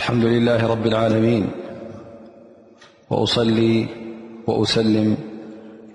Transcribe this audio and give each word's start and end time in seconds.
الحمد 0.00 0.24
لله 0.24 0.66
رب 0.66 0.86
العالمين 0.86 1.50
وأصلي 3.10 3.86
وأسلم 4.46 5.16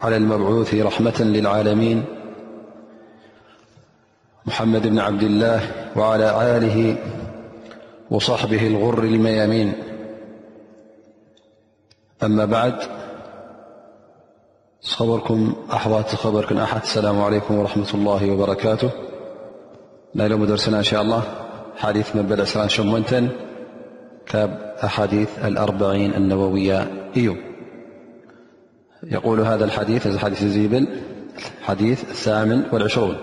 على 0.02 0.18
المبعوث 0.18 0.74
رحمة 0.74 1.16
للعالمين 1.22 2.06
محمد 4.46 4.88
بن 4.88 5.00
عبد 5.00 5.24
الله 5.24 5.60
وعلى 5.96 6.58
آله 6.58 6.96
وصحبه 8.12 8.68
الغر 8.68 9.00
الميامين 9.04 9.74
أما 12.24 12.46
بعد 12.46 12.76
صخبركم 14.82 15.54
أح 15.74 16.06
خبرك 16.16 16.54
أح 16.54 16.76
السلام 16.76 17.22
عليكم 17.22 17.56
ورحمة 17.60 17.92
الله 17.94 18.32
وبركاته 18.32 18.90
لالوم 20.16 20.46
درسنا 20.46 20.78
إن 20.78 20.84
شاء 20.92 21.02
الله 21.02 21.24
حديث 21.76 22.16
من 22.16 22.22
بأ 22.22 22.44
سرانشمنة 22.44 23.30
أحايث 24.84 25.30
الأرعين 25.46 26.14
النوويةيقول 26.14 27.30
هذا 29.42 29.66
الثث 29.66 30.08
زيليثاامنوالن 31.68 33.16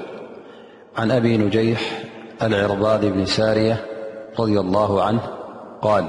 عن 0.96 1.10
أبي 1.10 1.36
نجيح 1.36 2.02
العرباد 2.42 3.04
بن 3.04 3.24
سارية- 3.26 3.84
رضي 4.40 4.60
الله 4.60 5.02
عنه- 5.02 5.20
قال 5.86 6.08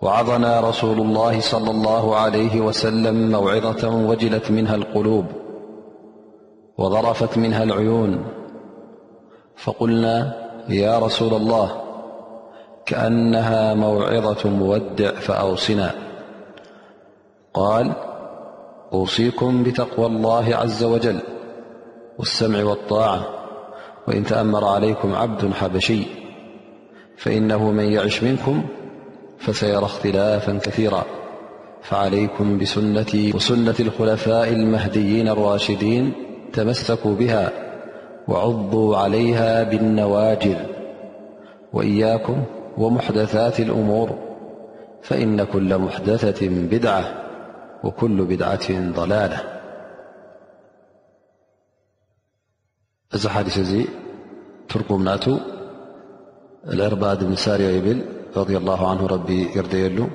وعظنا 0.00 0.60
رسول 0.60 0.98
الله- 1.00 1.40
صلى 1.52 1.70
الله 1.70 2.16
عليه 2.16 2.60
وسلم- 2.60 3.30
موعظة 3.36 3.88
وجلت 4.06 4.50
منها 4.50 4.74
القلوب 4.74 5.26
وضرفت 6.78 7.38
منها 7.38 7.62
العيون 7.62 8.24
فقلنا 9.56 10.32
يا 10.68 10.98
رسول 10.98 11.34
الله 11.34 11.85
كأنها 12.86 13.74
موعظة 13.74 14.48
مودع 14.50 15.10
فأوصنا 15.12 15.94
قال 17.54 17.92
أصيكم 18.92 19.62
بتقوى 19.62 20.06
الله 20.06 20.56
عز 20.56 20.84
وجل 20.84 21.20
والسمع 22.18 22.64
والطاعة 22.64 23.26
وإن 24.08 24.24
تأمر 24.24 24.64
عليكم 24.64 25.14
عبد 25.14 25.52
حبشي 25.52 26.02
فإنه 27.16 27.70
من 27.70 27.92
يعش 27.92 28.22
منكم 28.22 28.62
فسيرى 29.38 29.84
اختلافا 29.84 30.52
كثيرا 30.58 31.04
فعليكم 31.82 32.58
وسنة 33.34 33.74
الخلفاء 33.80 34.48
المهديين 34.48 35.28
الراشدين 35.28 36.12
تمسكوا 36.52 37.14
بها 37.14 37.50
وعضوا 38.28 38.96
عليها 38.96 39.62
بالنواجذ 39.62 40.56
وإياكم 41.72 42.42
ومحدثات 42.76 43.60
الأمور 43.60 44.18
فإن 45.02 45.44
كل 45.44 45.78
محدثة 45.78 46.48
بدعة 46.48 47.22
وكل 47.84 48.24
بدعة 48.24 48.90
ضلالة 48.92 49.42
حدثي 53.26 53.86
تركمنات 54.68 55.24
العرباد 56.68 57.24
بن 57.24 57.34
سار 57.36 57.60
يبل 57.60 58.04
رضي 58.36 58.56
الله 58.56 58.90
عنه 58.90 59.06
ر 59.06 59.30
يريله 59.74 60.08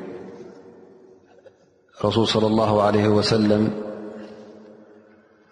ارسول 2.06 2.28
صلى 2.28 2.48
الله 2.48 2.82
عليه 2.82 3.08
وسلم 3.08 3.72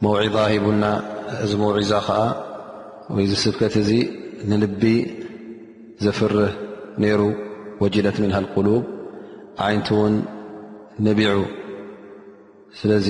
موعظاهبن 0.02 1.00
موعزخ 1.54 2.08
وذ 3.10 3.34
سبكتي 3.34 4.00
نلبي 4.46 4.96
زفره 6.00 6.69
ነሩ 7.04 7.22
وጅለት 7.82 8.18
من 8.24 8.32
ሃلقلب 8.38 8.84
ዓይነቲ 9.66 9.88
ውን 10.00 10.14
نቢع 11.08 11.30
ስለዚ 12.80 13.08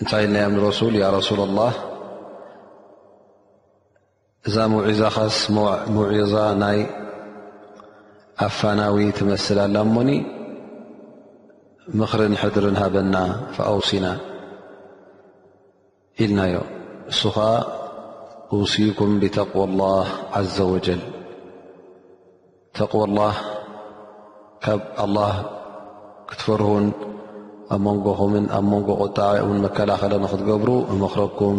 እንታይ 0.00 0.22
ኢልናዮ 0.26 0.44
ንረሱል 0.54 0.92
ي 1.00 1.02
رሱل 1.18 1.40
الله 1.48 1.72
እዛ 4.48 4.56
موዒዛ 4.74 5.00
ኻስ 5.16 5.36
موዒዛ 5.96 6.34
ናይ 6.62 6.78
ኣፋናዊ 8.46 8.96
ትመስል 9.18 9.58
ኣላ 9.66 9.76
ሞኒ 9.96 10.10
ምኽሪ 11.98 12.20
ንሕድር 12.32 12.64
ንሃበና 12.74 13.14
فأውሲና 13.54 14.06
ኢልናዮ 16.22 16.56
እሱ 17.12 17.20
ከ 17.36 17.38
أውሲኩም 18.54 19.10
بተقو 19.22 19.60
الله 19.68 20.06
عዘ 20.36 20.56
وجل 20.74 21.00
ተቕው 22.76 23.00
الላه 23.08 23.34
ካብ 24.64 24.80
ኣላه 25.04 25.34
ክትፈርሁን 26.28 26.84
ኣብ 27.74 27.80
መንጎኹምን 27.86 28.44
ኣብ 28.56 28.64
መንጎ 28.72 28.88
ቁጣዕን 29.02 29.58
መከላኸል 29.66 30.12
ንክትገብሩ 30.24 30.70
መክረኩም 31.04 31.58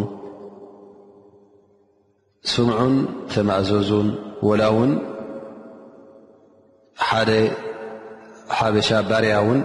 ስምዑን 2.52 2.96
ተማእዘዙን 3.32 4.10
ወላውን 4.48 4.92
ሓደ 7.08 7.30
ሓበሻ 8.58 8.90
ባርያ 9.10 9.36
እውን 9.44 9.60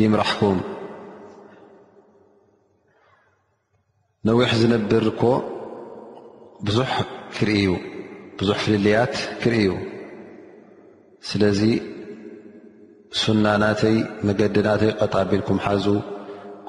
ይምራሕኩም 0.00 0.58
ነዊሕ 4.28 4.50
ዝነብር 4.60 5.06
ኮ 5.20 5.22
ብዙ 6.66 6.78
ብዙሕ 8.40 8.56
ፍልልያት 8.64 9.14
ክርእ 9.42 9.60
እዩ 9.62 9.70
ስለዚ 11.28 11.60
ሱና 13.20 13.44
ናተይ 13.62 13.96
መገዲ 14.28 14.56
ናተይ 14.66 14.90
ቐጣቢልኩም 15.00 15.58
ሓዙ 15.64 15.86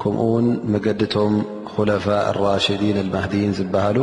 ከምኡ 0.02 0.22
ውን 0.34 0.48
መገዲቶም 0.74 1.34
ኩለፋ 1.72 2.06
ራሽዲን 2.40 2.98
ኣልማህድይን 3.02 3.54
ዝበሃሉ 3.58 3.98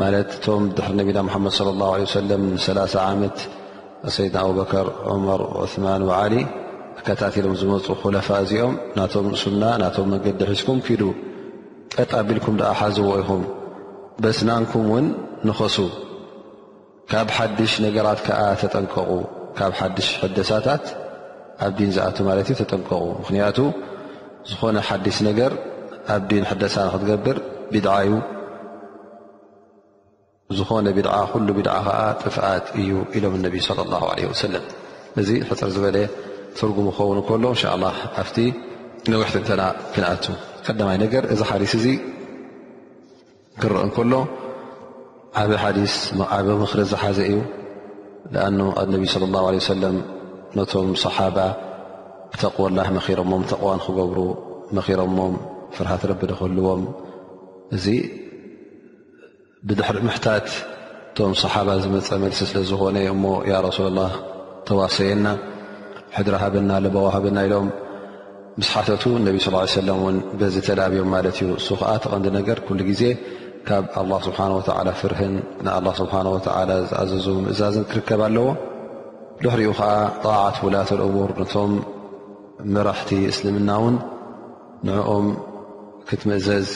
ማለት 0.00 0.28
እቶም 0.38 0.62
ድሕሪ 0.76 0.94
ነቢና 1.00 1.18
ሙሓመድ 1.28 1.52
صለى 1.58 1.72
ላه 1.80 1.92
ሰለም 2.18 2.42
ንሰላ 2.56 2.78
ዓመት 3.10 3.36
ሰይድና 4.16 4.38
ኣብበከር 4.46 4.86
ዑመር 5.10 5.40
ዑማን 5.60 6.02
ወዓሊ 6.08 6.34
ኣከታትሎም 6.98 7.54
ዝመፁ 7.60 7.86
ኩለፋ 8.02 8.28
እዚኦም 8.44 8.74
ናቶም 8.98 9.26
ሱና 9.42 9.62
ናቶም 9.82 10.08
መገዲ 10.14 10.40
ሒዝኩም 10.50 10.80
ኪዱ 10.86 11.02
ቀጣቢልኩም 11.98 12.56
ድኣ 12.60 12.72
ሓዘዎ 12.80 13.10
ኢኹም 13.22 13.42
በስናንኩም 14.22 14.84
ውን 14.92 15.06
ንኸሱ 15.48 15.76
ካብ 17.10 17.28
ሓድሽ 17.36 17.72
ነገራት 17.86 18.20
ከዓ 18.26 18.38
ተጠንቀቑ 18.60 19.10
ካብ 19.58 19.72
ሓድሽ 19.80 20.06
ሕደሳታት 20.22 20.84
ኣብ 21.64 21.72
ዲን 21.78 21.90
ዝኣት 21.96 22.16
ማለት 22.28 22.46
እዩ 22.50 22.54
ተጠንቀቁ 22.60 23.02
ምክንያቱ 23.20 23.58
ዝኾነ 24.50 24.76
ሓዲስ 24.88 25.18
ነገር 25.28 25.52
ኣብ 26.14 26.22
ዲን 26.30 26.44
ሕደሳ 26.50 26.74
ንክትገብር 26.88 27.36
ብድዓ 27.74 27.94
እዩ 28.06 28.14
ዝኾነ 30.60 30.86
ብድዓ 30.96 31.14
ኩሉ 31.30 31.48
ቢድዓ 31.58 31.74
ከዓ 31.86 32.00
ጥፍኣት 32.22 32.66
እዩ 32.80 32.90
ኢሎም 33.18 33.36
ነቢ 33.46 33.54
ለ 33.78 33.88
ላ 33.92 33.96
ለ 34.18 34.24
ወሰለም 34.32 34.64
እዚ 35.22 35.28
ሕፅር 35.50 35.70
ዝበለ 35.76 35.96
ፍርጉም 36.58 36.88
ክኸውን 36.96 37.20
ከሎ 37.28 37.44
እንሻ 37.54 37.62
ላ 37.84 37.86
ኣብቲ 38.22 38.36
ነዊሕትንተና 39.12 39.62
ክንኣቱ 39.94 40.24
ቀዳማይ 40.66 40.98
ነገር 41.04 41.24
እዚ 41.34 41.40
ሓሊስ 41.50 41.72
እዚ 41.78 41.86
ክርኢ 43.62 43.88
ከሎ 43.98 44.12
ዓበ 45.40 45.52
ሓዲስ 45.62 45.94
ዓበ 46.36 46.46
ምኽሪ 46.60 46.80
ዝሓዘ 46.90 47.18
እዩ 47.30 47.34
ንኣ 48.52 48.58
ኣነቢ 48.82 49.02
صለ 49.14 49.24
ላه 49.34 49.44
ለ 49.54 49.58
ሰለም 49.72 49.96
ነቶም 50.58 50.88
ሰሓባ 51.02 51.36
ብተቕወላ 52.30 52.78
መኪሮሞም 52.96 53.42
ተቕዋን 53.50 53.80
ክገብሩ 53.86 54.18
መኺሮሞም 54.76 55.34
ፍርሃት 55.76 56.02
ረብዲ 56.10 56.30
ክህልዎም 56.38 56.82
እዚ 57.78 57.84
ብድሪ 59.68 60.00
ምሕታት 60.08 60.48
እቶም 61.10 61.32
ሰሓባ 61.44 61.68
ዝመፀ 61.82 62.08
መልሲ 62.24 62.40
ስለ 62.50 62.58
ዝኮነ 62.70 62.96
እሞ 63.14 63.24
ያ 63.52 63.60
ረሱላ 63.68 63.88
ላ 64.00 64.02
ተዋሰየና 64.70 65.26
ሕድረሃብና 66.18 66.70
ልበወሃብና 66.84 67.38
ኢሎም 67.48 67.68
ምስ 68.60 68.68
ሓተቱ 68.74 69.02
ነብ 69.26 69.36
ስ 69.46 69.68
ሰለም 69.78 70.00
ን 70.16 70.18
በዘ 70.40 70.54
ተላብዮም 70.68 71.10
ማለት 71.16 71.36
እዩ 71.44 71.50
እሱ 71.62 71.68
ከዓ 71.82 71.88
ተቐንዲ 72.04 72.26
ነገር 72.38 72.58
ኩሉ 72.68 72.80
ግዜ 72.92 73.02
ካብ 73.68 73.84
ኣላه 74.00 74.20
ስብሓን 74.26 74.52
ወተዓላ 74.58 74.88
ፍርህን 75.00 75.34
ንኣላ 75.64 75.86
ስብሓን 76.00 76.26
ወዓላ 76.34 76.70
ዝኣዘዝ 76.90 77.24
ምእዛዝን 77.46 77.84
ክርከብ 77.90 78.20
ኣለዎ 78.26 78.46
ልሕሪኡ 79.44 79.70
ኸዓ 79.78 79.92
ጣዓት 80.24 80.56
ውላትልእሙር 80.66 81.30
ነቶም 81.40 81.72
መራሕቲ 82.74 83.10
እስልምና 83.32 83.70
ውን 83.84 83.96
ንዕኦም 84.88 85.26
ክትምእዘዝ 86.08 86.68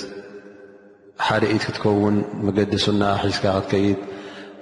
ሓደ 1.27 1.43
ኢት 1.55 1.63
ክትከውን 1.69 2.17
መገዲሱና 2.47 3.03
ሒዝካ 3.27 3.45
ክትከይድ 3.59 3.99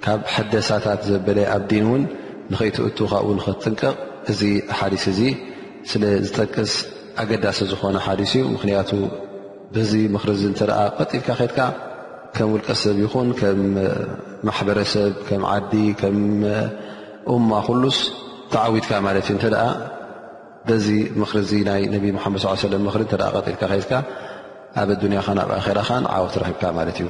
ካብ 0.05 0.21
ሓደሳታት 0.35 1.01
ዘበለ 1.11 1.39
ኣብ 1.55 1.63
ዲን 1.73 1.83
እውን 1.87 2.03
ንኸይቲእቱኻ 2.51 3.11
ውን 3.27 3.39
ኽትጥንቀቕ 3.47 3.91
እዚ 4.31 4.41
ሓዲስ 4.79 5.05
እዙ 5.15 5.19
ስለ 5.89 6.03
ዝጠቅስ 6.27 6.73
ኣገዳሲ 7.21 7.59
ዝኾነ 7.73 7.97
ሓዲስ 8.07 8.31
እዩ 8.37 8.45
ምኽንያቱ 8.55 8.91
ብዚ 9.75 9.91
ምኽሪዚ 10.15 10.41
እንተ 10.53 10.59
ደኣ 10.69 10.79
ቐጢድካ 10.97 11.27
ከትካ 11.39 11.59
ከም 12.37 12.49
ውልቀ 12.53 12.69
ሰብ 12.81 12.97
ይኹን 13.03 13.29
ከም 13.39 13.59
ማሕበረሰብ 14.47 15.13
ከም 15.27 15.41
ዓዲ 15.53 15.73
ከም 16.01 16.17
እማ 17.33 17.49
ኩሉስ 17.67 17.97
ተዓዊትካ 18.53 18.91
ማለት 19.07 19.25
እዩ 19.31 19.37
ተ 19.43 19.47
ደዚ 20.69 20.87
ምክሪ 21.21 21.37
ዚ 21.49 21.53
ናይ 21.69 21.81
ነብ 21.93 22.03
መሓመድ 22.17 22.39
ሳ 22.43 22.47
ሰለም 22.65 22.83
ምክሪ 22.87 23.01
እተ 23.07 23.13
ቀጢልካ 23.33 23.61
ከየትካ 23.71 23.93
ኣብ 24.81 24.89
ኣዱንያ 24.95 25.19
ከ 25.27 25.35
ኣብ 25.43 25.49
ኣራ 25.57 25.79
ከን 25.87 26.05
ዓወት 26.15 26.33
ረኪብካ 26.41 26.63
ማለት 26.79 26.97
እዩ 27.01 27.07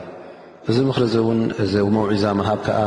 እዚ 0.72 0.78
ምክሪ 0.90 1.06
ዚ 1.14 1.18
እውን 1.24 1.40
እዚ 1.64 1.74
መውዒዛ 1.98 2.26
ምሃብ 2.40 2.60
ከዓ 2.68 2.80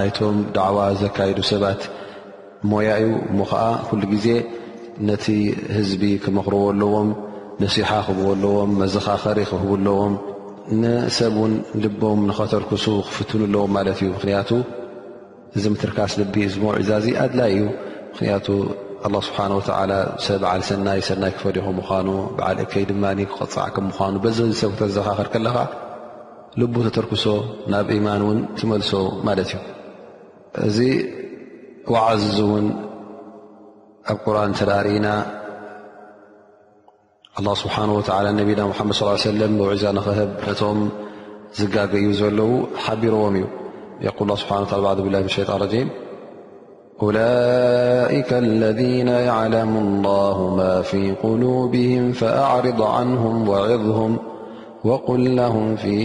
ናይቶም 0.00 0.36
ዳዕዋ 0.58 0.78
ዘካይዱ 1.02 1.38
ሰባት 1.52 1.80
ሞያ 2.70 2.90
እዩ 3.04 3.10
እሞ 3.30 3.38
ከዓ 3.52 3.64
ኩሉ 3.88 4.02
ግዜ 4.14 4.26
ነቲ 5.08 5.26
ህዝቢ 5.78 6.04
ክመክርዎ 6.26 6.62
ኣለዎም 6.74 7.10
ነሲሓ 7.62 7.88
ክብበለዎም 8.06 8.70
መዘኻኸሪ 8.80 9.38
ክህብለዎም 9.50 10.12
ንሰብ 10.80 11.34
ውን 11.42 11.54
ልቦም 11.84 12.20
ንኸተርክሱ 12.28 12.84
ክፍትኑለዎም 13.06 13.70
ማለት 13.76 13.98
እዩ 14.02 14.08
ምክንያቱ 14.16 14.50
እዚ 15.56 15.64
ምትርካስ 15.74 16.12
ልቢ 16.20 16.34
እዝመውዒዛእዚ 16.48 17.06
ኣድላይ 17.24 17.50
እዩ 17.56 17.62
ምክንያቱ 18.12 18.46
ኣላ 19.06 19.14
ስብሓን 19.28 19.52
ወተዓ 19.58 19.78
ሰብ 20.26 20.38
በዓል 20.44 20.62
ሰናይ 20.68 21.00
ሰናይ 21.08 21.32
ክፈሪኹ 21.38 21.66
ምኳኑ 21.78 22.08
በዓል 22.36 22.58
እከይ 22.64 22.84
ድማ 22.90 23.04
ክቕፅዕ 23.32 23.66
ከም 23.78 23.86
ምዃኑ 23.90 24.14
በዚ 24.26 24.38
ዚ 24.50 24.54
ሰብ 24.62 24.70
ክተዘኻኸር 24.76 25.28
ከለኻ 25.32 25.56
ልቡ 26.62 26.74
ተተርክሶ 26.86 27.26
ናብ 27.74 27.88
ኢማን 27.96 28.22
እውን 28.26 28.38
ትመልሶ 28.60 28.90
ማለት 29.30 29.50
እዩ 29.56 29.62
እዚ 30.68 30.78
ውዓዝ 31.94 32.22
እውን 32.46 32.66
ኣብ 34.12 34.18
ቁርን 34.26 34.52
ተዳርእና 34.60 35.06
الله 37.38 37.54
سبحانه 37.54 37.92
وتعالى 37.94 38.32
نبينا 38.32 38.66
محمد 38.66 38.92
صلى 38.92 39.02
ال 39.06 39.14
عليه 39.14 39.22
سلم 39.30 39.60
وعز 39.60 39.84
نهب 39.86 40.28
نم 40.62 40.90
زجج 41.54 42.22
لو 42.34 42.50
حبرዎم 42.84 43.36
يقول 44.06 44.22
الله 44.26 44.36
سبحانه 44.42 44.64
تعلى 44.70 44.82
بعذ 44.82 45.00
باله 45.02 45.18
من 45.20 45.28
شيطان 45.28 45.60
رجيم 45.62 45.88
أولئك 47.02 48.30
الذين 48.32 49.08
يعلمو 49.28 49.78
الله 49.86 50.36
ما 50.60 50.82
في 50.82 51.02
قلوبهم 51.24 52.12
فأعرض 52.12 52.82
عنهم 52.82 53.48
وعظهم 53.48 54.12
وقل 54.84 55.36
لهم 55.36 55.76
في 55.76 55.98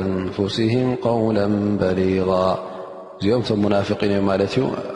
أنفسهم 0.00 0.86
قولا 0.94 1.46
بليغا 1.82 2.50
م 3.50 3.62
منافقين 3.66 4.12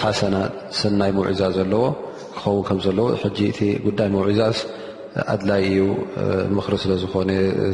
ሓሰናት 0.00 0.52
ሰናይ 0.80 1.10
መውዒዛ 1.18 1.40
ዘለዎ 1.56 1.82
ክኸውን 2.38 2.60
ከምዘለዎ 2.68 3.06
ጂ 3.36 3.38
እቲ 3.52 3.58
ጉዳይ 3.86 4.08
መውዒዛስ 4.16 4.58
ኣድላይ 5.34 5.62
እዩ 5.70 5.78
ምኽሪ 6.56 6.74
ስለዝኾነ 6.84 7.30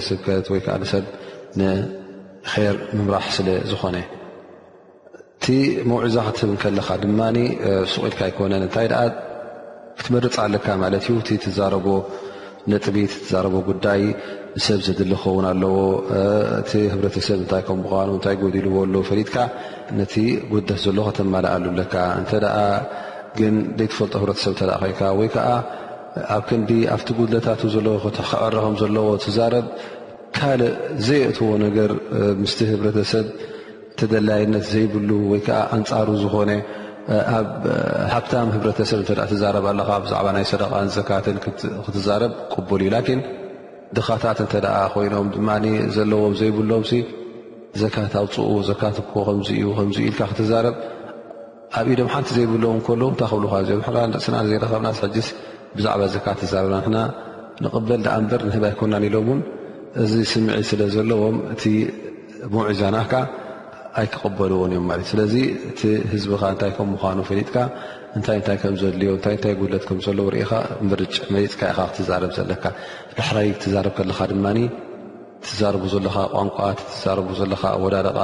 ስብከት 0.06 0.46
ወይከዓ 0.52 0.74
ንሰብ 0.82 1.04
ንር 1.60 2.76
ምምራሕ 2.96 3.26
ስለዝኾነ 3.38 3.96
እቲ 5.36 5.46
መውዒዛ 5.90 6.16
ክትህብ 6.26 6.52
ከለካ 6.62 6.88
ድማ 7.02 7.20
ስቑኢልካ 7.92 8.20
ኣይኮነን 8.28 8.64
እንታይ 8.66 8.88
ክትመርፅ 9.98 10.36
ኣለካ 10.46 10.66
ማለት 10.84 11.04
እዩ 11.10 11.16
እ 11.34 11.38
ትዛረቦ 11.44 11.86
ነጥቢት 12.72 13.12
ትዛረቦ 13.22 13.54
ጉዳይ 13.70 14.02
ሰብ 14.66 14.80
ዘድሊ 14.86 15.12
ኸውን 15.22 15.44
ኣለዎ 15.52 15.74
እቲ 16.60 16.70
ህብረተሰብ 16.92 17.36
እንታይ 17.42 17.62
ከም 17.68 17.78
ምኑ 17.84 18.10
እንታይ 18.16 18.36
ጎዲልዎሉ 18.42 18.94
ፈሊድካ 19.08 19.36
ነቲ 19.98 20.14
ጉለት 20.52 20.70
ዘሎ 20.84 20.98
ክተመልኣሉለካ 21.08 21.94
እንተ 22.20 22.32
ደኣ 22.44 22.58
ግን 23.38 23.54
ዘይተፈልጦ 23.78 24.12
ህብረተሰብ 24.20 24.54
ተዳእኪልካ 24.60 25.00
ወይ 25.20 25.28
ከዓ 25.34 25.48
ኣብ 26.36 26.42
ክንዲ 26.50 26.70
ኣብቲ 26.94 27.08
ጉድለታት 27.18 27.62
ዘለዎ 27.74 27.94
ክዕረክም 28.30 28.74
ዘለዎ 28.82 29.06
ትዛረብ 29.24 29.66
ካልእ 30.38 30.72
ዘየእትዎ 31.08 31.48
ነገር 31.66 31.90
ምስቲ 32.42 32.58
ህብረተሰብ 32.72 33.26
ተደላይነት 34.00 34.64
ዘይብሉ 34.74 35.10
ወይ 35.32 35.40
ከዓ 35.48 35.58
ኣንፃሩ 35.78 36.08
ዝኾነ 36.22 36.50
ኣብ 37.36 37.46
ሃብታም 38.12 38.48
ህብረተሰብ 38.54 38.98
እተ 39.04 39.10
ትዛረብ 39.32 39.64
ኣለካ 39.70 39.90
ብዛዕባ 40.04 40.26
ናይ 40.36 40.44
ሰደቃን 40.50 40.88
ዘካትን 40.96 41.36
ክትዛረብ 41.84 42.32
ቅቡል 42.54 42.80
እዩ 42.84 42.90
ላኪን 42.94 43.20
ድኻታት 43.96 44.38
እንተ 44.44 44.54
ኮይኖም 44.94 45.28
ድማ 45.34 45.48
ዘለዎም 45.96 46.34
ዘይብሎም 46.40 46.84
ዘካት 47.82 48.14
ኣውፅኡ 48.22 48.48
ዘካት 48.70 48.96
ኮ 49.10 49.12
ከምዚ 49.26 49.48
እዩ 49.58 49.66
ከም 49.78 49.88
ኢልካ 50.08 50.20
ክትዛረብ 50.30 50.76
ኣብ 51.78 51.86
ኢ 51.92 51.94
ዶም 52.00 52.08
ሓንቲ 52.14 52.28
ዘይብሎም 52.38 52.78
ከሎ 52.86 53.02
ንታክብልካ 53.12 53.54
ስና 54.26 54.34
ዘይረከብና 54.48 54.88
ስሕጂስ 54.98 55.28
ብዛዕባ 55.76 56.02
ዘካት 56.14 56.36
ትዛርብና 56.42 56.76
ንና 56.86 56.96
ንቕበል 57.62 58.00
ዳኣ 58.06 58.16
እንበር 58.22 58.40
ንህብ 58.48 58.64
ኣይኮናን 58.70 59.04
ኢሎም 59.08 59.26
ውን 59.30 59.40
እዚ 60.02 60.12
ስምዒ 60.32 60.58
ስለ 60.70 60.80
ዘለዎም 60.96 61.36
እቲ 61.52 61.62
ሞዒዛናካ 62.54 63.12
ኣይ 64.00 64.06
ክቐበልዎን 64.12 64.72
እዮም 64.74 64.86
ማለትእዩ 64.90 65.10
ስለዚ 65.10 65.34
እቲ 65.70 65.80
ህዝቢኻ 66.12 66.42
እንታይ 66.52 66.70
ከም 66.76 66.88
ምዃኑ 66.94 67.18
ፈሊጥካ 67.28 67.56
እንታይ 68.18 68.36
እንታይ 68.40 68.56
ከምዘልዮ 68.62 69.08
እንታይ 69.16 69.34
እንታይ 69.36 69.54
ጉድለት 69.60 69.84
ከምዘሎ 69.88 70.18
ርኢኻ 70.34 70.52
ርጭ 71.00 71.14
መሪፅካ 71.34 71.60
ኢኻ 71.72 71.78
ክትዛረብ 71.90 72.32
ዘለካ 72.38 72.64
ዳሕላይ 73.18 73.46
ክትዛረብ 73.60 73.94
ከለካ 73.98 74.20
ድማኒ 74.32 74.58
ትዛርቡ 75.46 75.84
ዘለካ 75.94 76.16
ቋንቋ 76.34 76.58
ትዛርቡ 76.80 77.28
ዘለካ 77.40 77.62
ኣወዳድቃ 77.76 78.18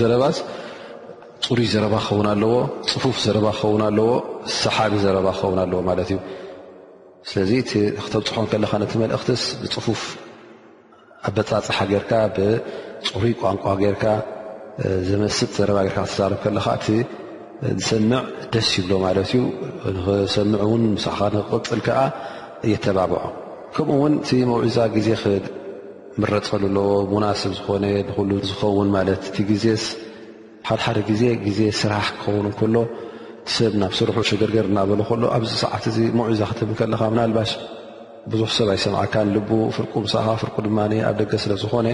ዘባስ 0.00 0.38
ፅሩ 1.46 1.58
ዘባ 1.74 1.94
ክኸ 2.08 2.20
ኣ 2.28 2.36
ፅ 3.02 3.04
ክኸ 7.30 7.34
ዘ 7.50 7.52
ክ 7.68 7.70
ክተፅሖ 8.04 8.60
እ 9.66 9.80
ፅ 9.84 10.02
ኣብ 11.26 11.32
በፃፅሓ 11.36 11.76
ጌርካ 11.92 12.12
ብፅሩይ 12.36 13.32
ቋንቋ 13.40 13.64
ጌይርካ 13.82 14.04
ዘመስጥ 15.08 15.40
ዘረባ 15.56 15.78
ጌርካ 15.86 15.98
ክተዛርብ 16.06 16.38
ከለካ 16.44 16.66
እቲ 16.78 16.86
ዝሰምዕ 17.82 18.22
ደስ 18.54 18.68
ይብሎ 18.78 18.92
ማለት 19.04 19.28
እዩ 19.34 19.42
ንኽሰምዑ 20.06 20.60
እውን 20.66 20.82
ምስዕኻ 20.96 21.18
ንክቅፅል 21.34 21.80
ከዓ 21.86 22.00
የተባብዖ 22.72 23.22
ከምኡ 23.76 23.94
እውን 23.98 24.14
እቲ 24.20 24.30
ሞውዒዛ 24.50 24.78
ግዜ 24.96 25.08
ክምረፀ 25.22 26.48
ሉኣለዎ 26.62 26.86
ሙናስብ 27.12 27.52
ዝኾነ 27.58 27.84
ንሉ 28.10 28.30
ዝኸውን 28.50 28.88
ማለት 28.96 29.22
እቲ 29.30 29.36
ግዜስ 29.50 29.84
ሓደሓደ 30.68 30.98
ግዜ 31.10 31.24
ግዜ 31.46 31.60
ስራሕ 31.80 32.06
ክኸውን 32.20 32.46
ከሎ 32.60 32.76
እቲሰብ 33.42 33.72
ናብ 33.82 33.92
ስርሑ 33.98 34.16
ሸገርገር 34.30 34.66
እናበሎ 34.70 35.00
ከሎ 35.10 35.22
ኣብዚ 35.38 35.50
ሰዓት 35.64 35.84
እዚ 35.90 35.98
መውዒዛ 36.20 36.42
ክትብ 36.52 36.70
ከለካ 36.80 37.02
ምና 37.12 37.20
ልባሽ 37.32 37.50
ብዙ 38.32 38.42
ሰብኣይሰምዓካ 38.56 39.14
ል 39.34 39.38
ፍር 39.74 40.04
ሳኻ 40.12 40.26
ፍር 40.40 40.48
ድማ 40.66 40.78
ኣብ 41.08 41.14
ደገ 41.20 41.32
ስለዝኮነ 41.44 41.88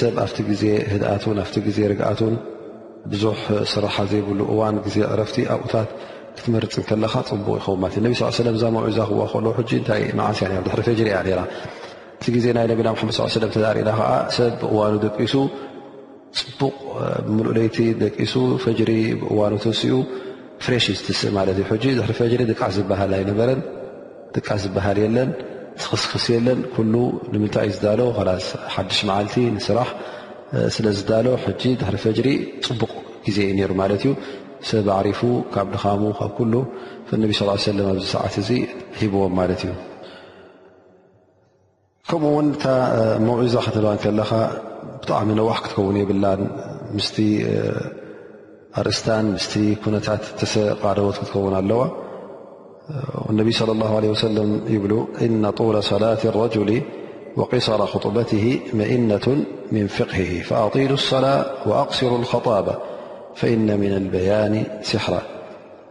ሰብ 0.00 0.14
ኣ 0.22 0.26
ግዜ 0.50 0.62
ህኣ 0.92 1.02
ኣ 1.44 1.44
ርግኣትን 1.92 2.34
ብዙ 3.12 3.22
ስራሓ 3.72 3.96
ዘይብ 4.10 4.26
እዋን 4.52 4.76
ዜ 4.94 5.00
ረፍቲ 5.20 5.36
ኣብታት 5.54 5.88
ክትመርፅ 6.38 6.74
ከለካ 6.88 7.14
ፅቡቅ 7.30 7.58
ኸ 7.64 7.66
እ 8.00 8.12
ኽዋ 8.16 9.62
ታይ 9.88 10.04
ዓስያ 10.30 10.62
ፈሪ 10.82 11.08
ያ 11.14 11.42
እቲ 12.20 12.26
ዜ 12.44 12.48
ናይ 12.56 12.66
ና 12.88 12.92
ድ 13.38 13.46
ተሪእና 13.54 13.90
ሰብ 14.36 14.52
ብእዋኑ 14.60 14.92
ደቂሱ 15.04 15.34
ፅቡቕ 16.40 16.74
ምልኡለይቲ 17.36 17.76
ደቂሱ 18.02 18.34
ፈሪ 18.64 18.90
ብእዋኑ 19.22 19.52
ንስኡ 19.68 19.96
ፍሬ 20.66 20.74
ዝትስእ 20.98 21.32
ዩ 21.94 21.98
ድ 22.08 22.12
ፈሪ 22.20 22.30
ቃዓ 22.60 22.68
ዝበሃል 22.76 23.12
ይበረ 23.22 23.50
ጥቃስ 24.36 24.60
ዝበሃል 24.64 24.98
የለን 25.02 25.30
ኽስክስ 25.90 26.24
የለን 26.34 26.60
ኩሉ 26.74 26.94
ንምታይ 27.34 27.68
እ 27.70 27.74
ዝዳሎ 27.76 28.00
ላስ 28.28 28.46
ሓድሽ 28.74 28.98
መዓልቲ 29.08 29.36
ንስራሕ 29.56 29.88
ስለዝዳሎ 30.74 31.26
ሕጂ 31.44 31.62
ድሕሪ 31.80 31.96
ፈጅሪ 32.04 32.28
ፅቡቕ 32.66 32.92
ግዜ 33.26 33.38
እዩ 33.52 33.54
ነሩ 33.58 33.72
ማለት 33.82 34.02
እዩ 34.06 34.12
ሰብ 34.68 34.86
ዓሪፉ 34.98 35.20
ካብ 35.54 35.66
ድኻሙ 35.74 36.02
ካብ 36.18 36.30
ኩሉ 36.38 36.54
ነቢ 37.22 37.32
ስ 37.38 37.56
ሰለም 37.68 37.86
ኣብዚ 37.92 38.04
ሰዓት 38.14 38.34
እዙ 38.42 38.48
ሂብዎም 39.00 39.34
ማለት 39.40 39.60
እዩ 39.66 39.72
ከምኡውን 42.10 42.48
እታ 42.54 42.64
መውዒዛ 43.26 43.56
ክትልዋን 43.66 43.98
ከለካ 44.04 44.30
ብጣዕሚ 45.02 45.28
ነዋሕ 45.40 45.58
ክትከውን 45.64 45.96
የብላን 46.00 46.40
ምስ 46.96 47.08
ኣርእስታን 48.80 49.26
ምስ 49.36 49.48
ኩነታት 49.84 50.22
ተሰቃደቦት 50.40 51.16
ክትከውን 51.20 51.54
ኣለዋ 51.60 51.82
النبي 53.30 53.52
صلى 53.52 53.72
الله 53.72 53.96
عليه 53.96 54.08
وسلم 54.08 54.56
ب 54.66 55.22
إن 55.22 55.50
طول 55.50 55.82
صلاة 55.82 56.18
الرجل 56.24 56.82
وقصر 57.36 57.86
خطبته 57.86 58.60
مئنة 58.74 59.44
من 59.72 59.86
فقهه 59.86 60.42
فأطيل 60.42 60.92
الصلاة 60.92 61.68
وأقسرو 61.68 62.16
الخطاب 62.16 62.78
فإن 63.34 63.80
من 63.80 63.92
البيان 63.92 64.64
سحرا 64.82 65.22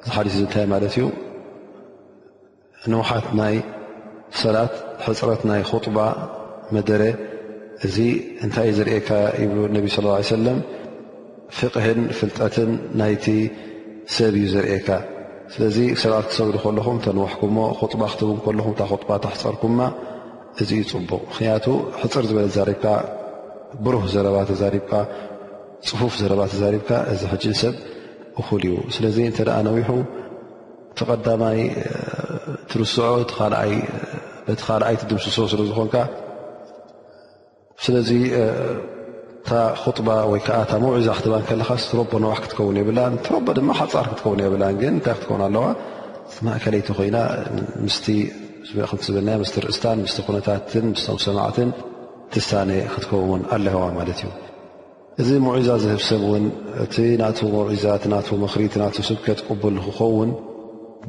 ث 0.03 1.07
انلخب 5.45 5.89
مدر 6.71 7.13
زب 7.83 8.21
صى 9.91 10.00
الله 10.00 10.13
عليه 10.13 10.21
سلم 10.21 10.62
ف 11.50 11.65
فلة 11.65 12.77
سي 14.07 14.45
زرك 14.45 15.12
ስለዚ 15.53 15.77
ሰብኣት 16.01 16.25
ክሰብ 16.29 16.45
ኢሉ 16.50 16.57
ከለኹም 16.63 16.97
ተንዋሕኩምሞ 17.05 17.57
ክጡባ 17.79 18.01
ክትውን 18.12 18.38
ከለኹም 18.45 18.73
እታ 18.75 18.81
ክጥባ 18.91 19.09
ተሕፀርኩምማ 19.23 19.79
እዚ 20.62 20.69
ይፅቡቕ 20.81 21.21
ምክንያቱ 21.31 21.65
ሕፅር 22.01 22.23
ዝበለ 22.29 22.47
ዛሪብካ 22.57 22.85
ብሩህ 23.83 24.03
ዘረባ 24.13 24.35
ተዛሪብካ 24.50 24.91
ፅፉፍ 25.88 26.13
ዘረባ 26.21 26.41
ተዛሪብካ 26.51 26.89
እዚ 27.13 27.21
ሕጂን 27.31 27.55
ሰብ 27.62 27.75
እኹሉ 28.39 28.63
እዩ 28.71 28.77
ስለዚ 28.95 29.17
እንተደኣ 29.29 29.57
ነዊሑ 29.67 29.89
ቲቐዳማይ 30.97 31.59
ትርስዖ 32.71 33.00
ቲ 33.31 33.33
ካልኣይ 34.67 34.95
ቲ 35.01 35.03
ድምስሰ 35.12 35.38
ስለ 35.51 35.62
ዝኮንካ 35.69 35.95
ስለዚ 37.83 38.09
እታ 39.43 39.53
ጡባ 39.97 40.09
ወይከዓ 40.31 40.57
ታ 40.71 40.71
መዒዛ 40.81 41.07
ክ 41.15 41.23
ካረቦ 41.47 42.01
ባሕ 42.23 42.35
ክትከውን 42.43 42.75
የብላ 42.79 43.00
ድማ 43.57 43.69
ሓፃር 43.79 44.05
ክትከውን 44.12 44.39
የብ 44.43 44.53
ግ 44.81 44.83
ታይ 45.05 45.13
ክትከው 45.15 45.35
ኣለዋ 45.47 45.63
ማእከለይቲ 46.45 46.88
ኮይና 46.97 47.17
ዝብርእስታ 49.50 49.85
ታት 50.47 50.69
ስም 51.03 51.17
ሰማት 51.25 51.57
ትሳ 52.35 52.51
ክትከውን 52.93 53.41
ኣለሆዋ 53.55 53.88
ማለት 53.97 54.19
እዩ 54.21 54.29
እዚ 55.23 55.29
መዒዛ 55.47 55.69
ዝህብ 55.83 56.01
ሰብውን 56.09 56.45
እቲ 56.85 56.95
ዛ 57.83 57.88
ሪ 58.62 58.67
ስከት 59.09 59.39
ቅል 59.50 59.75
ክኸውን 59.88 60.31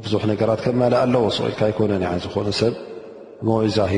ብዙ 0.03 0.13
ነገራት 0.33 0.59
ከማ 0.65 0.81
ኣለዎ 1.05 1.23
ስቁኢልካ 1.37 1.61
ኮነን 1.77 2.03
ዝኑ 2.25 2.45
ሰብ 2.59 2.73
መዛ 3.47 3.77
ሂ 3.93 3.95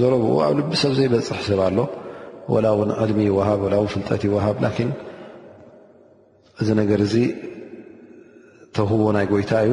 ዘረብኡ 0.00 0.34
ኣብ 0.48 0.58
ል 0.60 0.78
ሰብ 0.84 0.92
ዘይበፅሕ 1.00 1.40
ሰብ 1.48 1.62
ኣሎ 1.68 1.78
ላ 2.64 2.68
ውን 2.78 2.90
ዕልሚ 3.02 3.18
ይወሃብ 3.28 3.62
ላ 3.72 3.76
ፍልጠት 3.92 4.22
ይወሃብ 4.26 4.56
ን 4.88 4.90
እዚ 6.62 6.68
ነገር 6.80 7.00
እዚ 7.06 7.14
ተህቦ 8.76 9.00
ናይ 9.16 9.26
ጎይታ 9.32 9.52
እዩ 9.66 9.72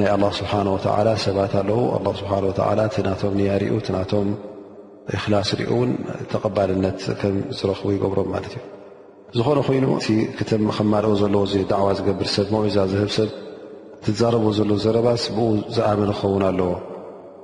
ናይ 0.00 0.08
ኣላ 0.14 0.24
ስብሓ 0.40 0.52
ወላ 0.74 1.08
ሰባት 1.24 1.52
ኣለዉ 1.60 1.80
ስብሓ 2.20 2.32
ናቶም 3.06 3.34
ያ 3.48 3.52
ርኡ 3.62 3.78
ናቶም 3.96 4.28
እክላስ 5.14 5.50
ርኡ 5.60 5.70
እውን 5.76 5.90
ተቐባልነት 6.32 7.00
ከም 7.22 7.36
ዝረክቡ 7.60 7.88
ይገብሮም 7.96 8.28
ማለት 8.34 8.52
እዩ 8.60 8.64
ዝኾነ 9.38 9.58
ኮይኑ 9.68 9.86
እ 10.00 10.16
ክተም 10.38 10.64
ከማልኦ 10.76 11.12
ዘለዎ 11.22 11.42
ዕዋ 11.80 11.88
ዝገብር 12.00 12.28
ሰብ 12.36 12.48
መዒዛ 12.56 12.78
ዝህብ 12.92 13.10
ሰብ 13.18 13.30
ትዛረበ 14.04 14.46
ዘለ 14.58 14.70
ዘረባስ 14.84 15.24
ብ 15.36 15.48
ዝኣመን 15.76 16.10
ክኸውን 16.18 16.44
ኣለዎ 16.52 16.70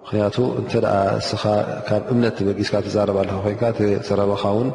ምክንያቱ 0.09 0.37
እንተ 0.59 0.73
ደኣ 0.83 0.97
እስኻ 1.21 1.45
ካብ 1.87 2.03
እምነት 2.13 2.35
ትበጊስካ 2.39 2.75
ትዛረባ 2.87 3.17
ኣለካ 3.23 3.33
ኮንካ 3.45 3.63
ዘረበኻ 4.09 4.43
ውን 4.57 4.69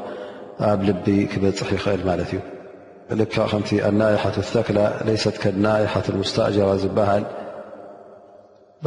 ኣብ 0.70 0.80
ልቢ 0.88 1.06
ክበፅሕ 1.32 1.70
ይኽእል 1.76 2.02
ማለት 2.10 2.32
እዩ 2.36 2.40
ልካ 3.20 3.36
ከምቲ 3.52 3.70
ኣናይሓት 3.90 4.36
ተክላ 4.56 4.80
ለይሰት 5.10 5.36
ከናይሓትሙስታእጀራ 5.44 6.70
ዝበሃል 6.84 7.24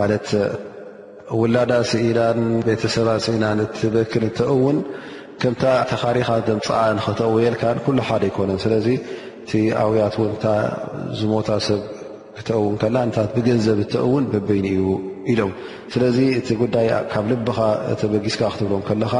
ማለት 0.01 0.29
ውላዳ 1.41 1.73
ሲኢናን 1.93 2.43
ቤተሰባ 2.69 3.09
ኢና 3.37 3.45
እትበክን 3.67 4.27
ተእውን 4.41 4.79
ከምታ 5.41 5.65
ተኻሪኻ 5.95 6.29
ምፃዓ 6.61 6.83
ክተውየልካን 7.09 7.79
ኩሉ 7.89 7.99
ሓደ 8.11 8.23
ኣይኮነን 8.31 8.61
ስለዚ 8.67 8.87
እቲ 9.45 9.53
ኣውያት 9.85 10.17
እእታ 10.27 10.45
ዝሞታ 11.21 11.49
ሰብ 11.71 11.83
ክተውን 12.37 12.77
ከላ 12.85 12.97
ታ 13.17 13.29
ብገንዘብ 13.35 13.81
እተእውን 13.87 14.25
በበይኒ 14.35 14.67
እዩ 14.77 14.85
ኢስለዚ 15.33 16.19
እቲ 16.39 16.49
ጉዳይ 16.63 16.87
ካብ 17.13 17.25
ልኻ 17.31 17.59
ተበጊስካ 18.01 18.43
ክትብሎም 18.55 18.83
ከለካ 18.89 19.15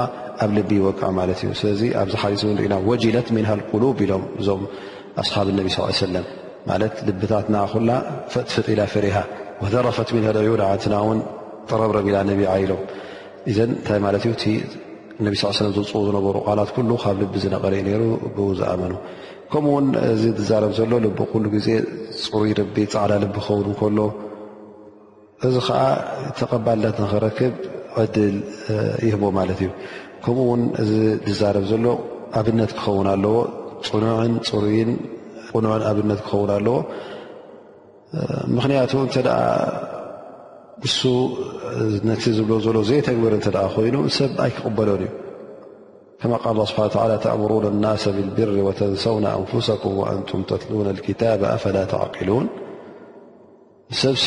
ኣብ 0.45 0.51
ልቢ 0.57 0.71
ይወቅዕ 0.81 1.09
ማት 1.19 1.31
እዩ 1.35 1.43
ስለ 1.61 1.69
ኣብዚ 2.01 2.15
ሓኢና 2.23 2.75
ወጅለት 2.89 3.29
ንሃልቁሉብ 3.37 3.99
ኢሎም 4.07 4.25
እዞም 4.41 4.63
ኣስሓብ 5.23 5.49
ነቢ 5.59 5.69
ሳ 5.77 5.89
ሰለም 6.07 6.27
ማት 6.71 6.95
ልብታት 7.09 7.47
ኩላ 7.75 7.91
ፈጥፍጢላ 8.35 8.81
ፍሪሃ 8.95 9.17
ዘረፈት 9.73 10.09
ንዓንትና 10.23 10.95
ን 11.17 11.21
ጠረብ 11.71 11.91
ረቢላ 11.99 12.17
ነቢዓ 12.33 12.51
ኢሎም 12.65 12.83
እዘ 13.53 13.59
ንታይ 13.71 13.99
ማት 14.07 14.17
እ 14.33 14.55
ነ 15.25 15.31
ሳ 15.41 15.45
ለ 15.65 15.69
ዝውፅ 15.77 15.91
ዝነበሩ 16.09 16.37
ቃላት 16.49 16.71
ካብ 17.05 17.17
ልቢ 17.23 17.35
ዝነቐረዩ 17.43 17.85
ሩ 18.37 18.47
ዝኣመኑ 18.61 18.95
ከምኡውን 19.53 19.87
እዚ 20.13 20.25
ዛረብ 20.51 20.73
ዘሎ 20.79 20.93
ል 21.05 21.47
ግዜ 21.57 21.69
ፅሩይ 22.23 22.53
ቢ 22.77 22.87
ፃዕላ 22.95 23.13
ልቢ 23.25 23.35
ክኸውን 23.43 23.75
ከሎ 23.81 23.99
እዚ 25.49 25.57
ከዓ 25.67 25.79
ተቀባልነት 26.39 26.99
ክረክብ 27.13 27.55
ድል 28.15 28.37
ይህቦ 29.07 29.23
ማለት 29.39 29.59
እዩ 29.65 29.71
ከምኡውን 30.25 30.63
እዚ 30.83 30.91
ዛረብ 31.41 31.65
ዘሎ 31.71 31.87
ኣብነት 32.41 32.71
ክኸውን 32.79 33.09
ኣለዎ 33.15 33.35
ፅ 33.87 33.89
ኑ 35.65 35.73
ኣብነ 35.91 36.11
ክኸውን 36.29 36.51
ኣለዎ 36.59 36.77
ምክንያቱ 38.57 38.93
ተ 39.17 39.27
ነ 42.09 42.17
ዝብ 42.39 42.49
ሎ 42.77 42.81
ዘተግብር 42.91 43.35
ኮይኑ 43.75 43.97
ሰብ 44.19 44.33
ኣይክቕበሎን 44.47 45.05
እዩ 45.07 45.13
ከ 46.43 46.49
ል 46.57 46.61
ስ 46.73 46.75
ተأምر 47.25 47.51
الና 47.73 47.87
ብብር 48.17 48.51
وተንሰውና 48.67 49.27
أንفኩም 49.39 49.95
وንቱም 50.03 50.41
ተትل 50.51 50.73
ل 50.87 50.99
ተعقሉን 51.93 52.47
ሰብሲ 54.03 54.25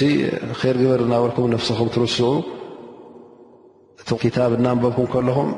ከር 0.60 0.76
ግበር 0.82 1.00
እናበልኩም 1.06 1.46
ነፍስኩም 1.54 1.88
ትርስዑ 1.94 2.28
እቶ 4.02 4.10
ታብ 4.36 4.52
እናንበብኩም 4.58 5.08
ከለኹም 5.14 5.50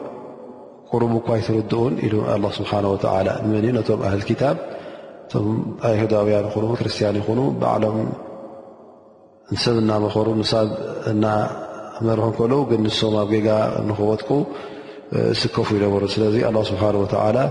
ቁርቡ 0.92 1.12
እኳ 1.22 1.30
ይትርድኡን 1.40 1.94
ኢሉ 2.06 2.16
ስብሓ 2.60 2.72
ላ 3.28 3.36
መ 3.52 3.60
ነቶም 3.78 4.00
ኣህል 4.08 4.22
ክታብ 4.30 4.58
ም 5.50 5.54
ኣይሁዳውያን 5.90 6.46
ይኑ 6.56 6.68
ክርስቲያን 6.80 7.20
ይኹኑ 7.22 7.40
በዕሎም 7.62 8.00
ንሰብ 9.54 9.76
እናመኸሩ 9.84 10.28
ንሳብ 10.42 10.68
እና 11.12 11.26
መርሑ 12.10 12.26
ከልዉ 12.40 12.60
ግን 12.72 12.82
ንስም 12.88 13.16
ኣብ 13.26 13.30
ጌጋ 13.36 13.50
ንክወጥቁ 13.92 14.30
ስከፉ 15.42 15.70
ይነበሩ 15.80 16.04
ስለዚ 16.16 16.36
ኣ 16.50 16.54
ስብሓ 16.72 16.84
ላ 17.38 17.46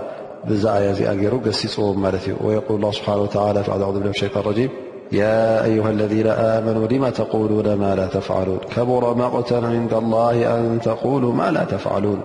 ብዛኣያ 0.50 0.90
ዚኣ 0.98 1.10
ገይሩ 1.22 1.34
ገሲፅዎም 1.46 1.96
ማለት 2.06 2.24
እዩ 2.32 2.58
ወል 2.72 2.82
ስብሓ 3.00 3.08
ዕ 3.22 3.24
ቅብ 3.68 4.12
ሸጣን 4.20 4.46
ም 4.66 4.70
ያ 5.16 5.22
ኣዩሃ 5.66 5.86
ለذና 5.98 6.28
ኣመኑ 6.46 6.76
ልማ 6.92 7.04
ተقሉ 7.18 7.52
ማ 7.82 7.90
ላ 7.98 8.02
ተፍሉን 8.14 8.58
ከቡሮ 8.72 9.04
መቆተ 9.20 9.50
ንዳ 9.84 9.92
ላ 10.14 10.18
ኣን 10.54 10.66
ተሉ 10.86 11.22
ማ 11.38 11.44
ላ 11.56 11.58
ተፍዓሉን 11.72 12.20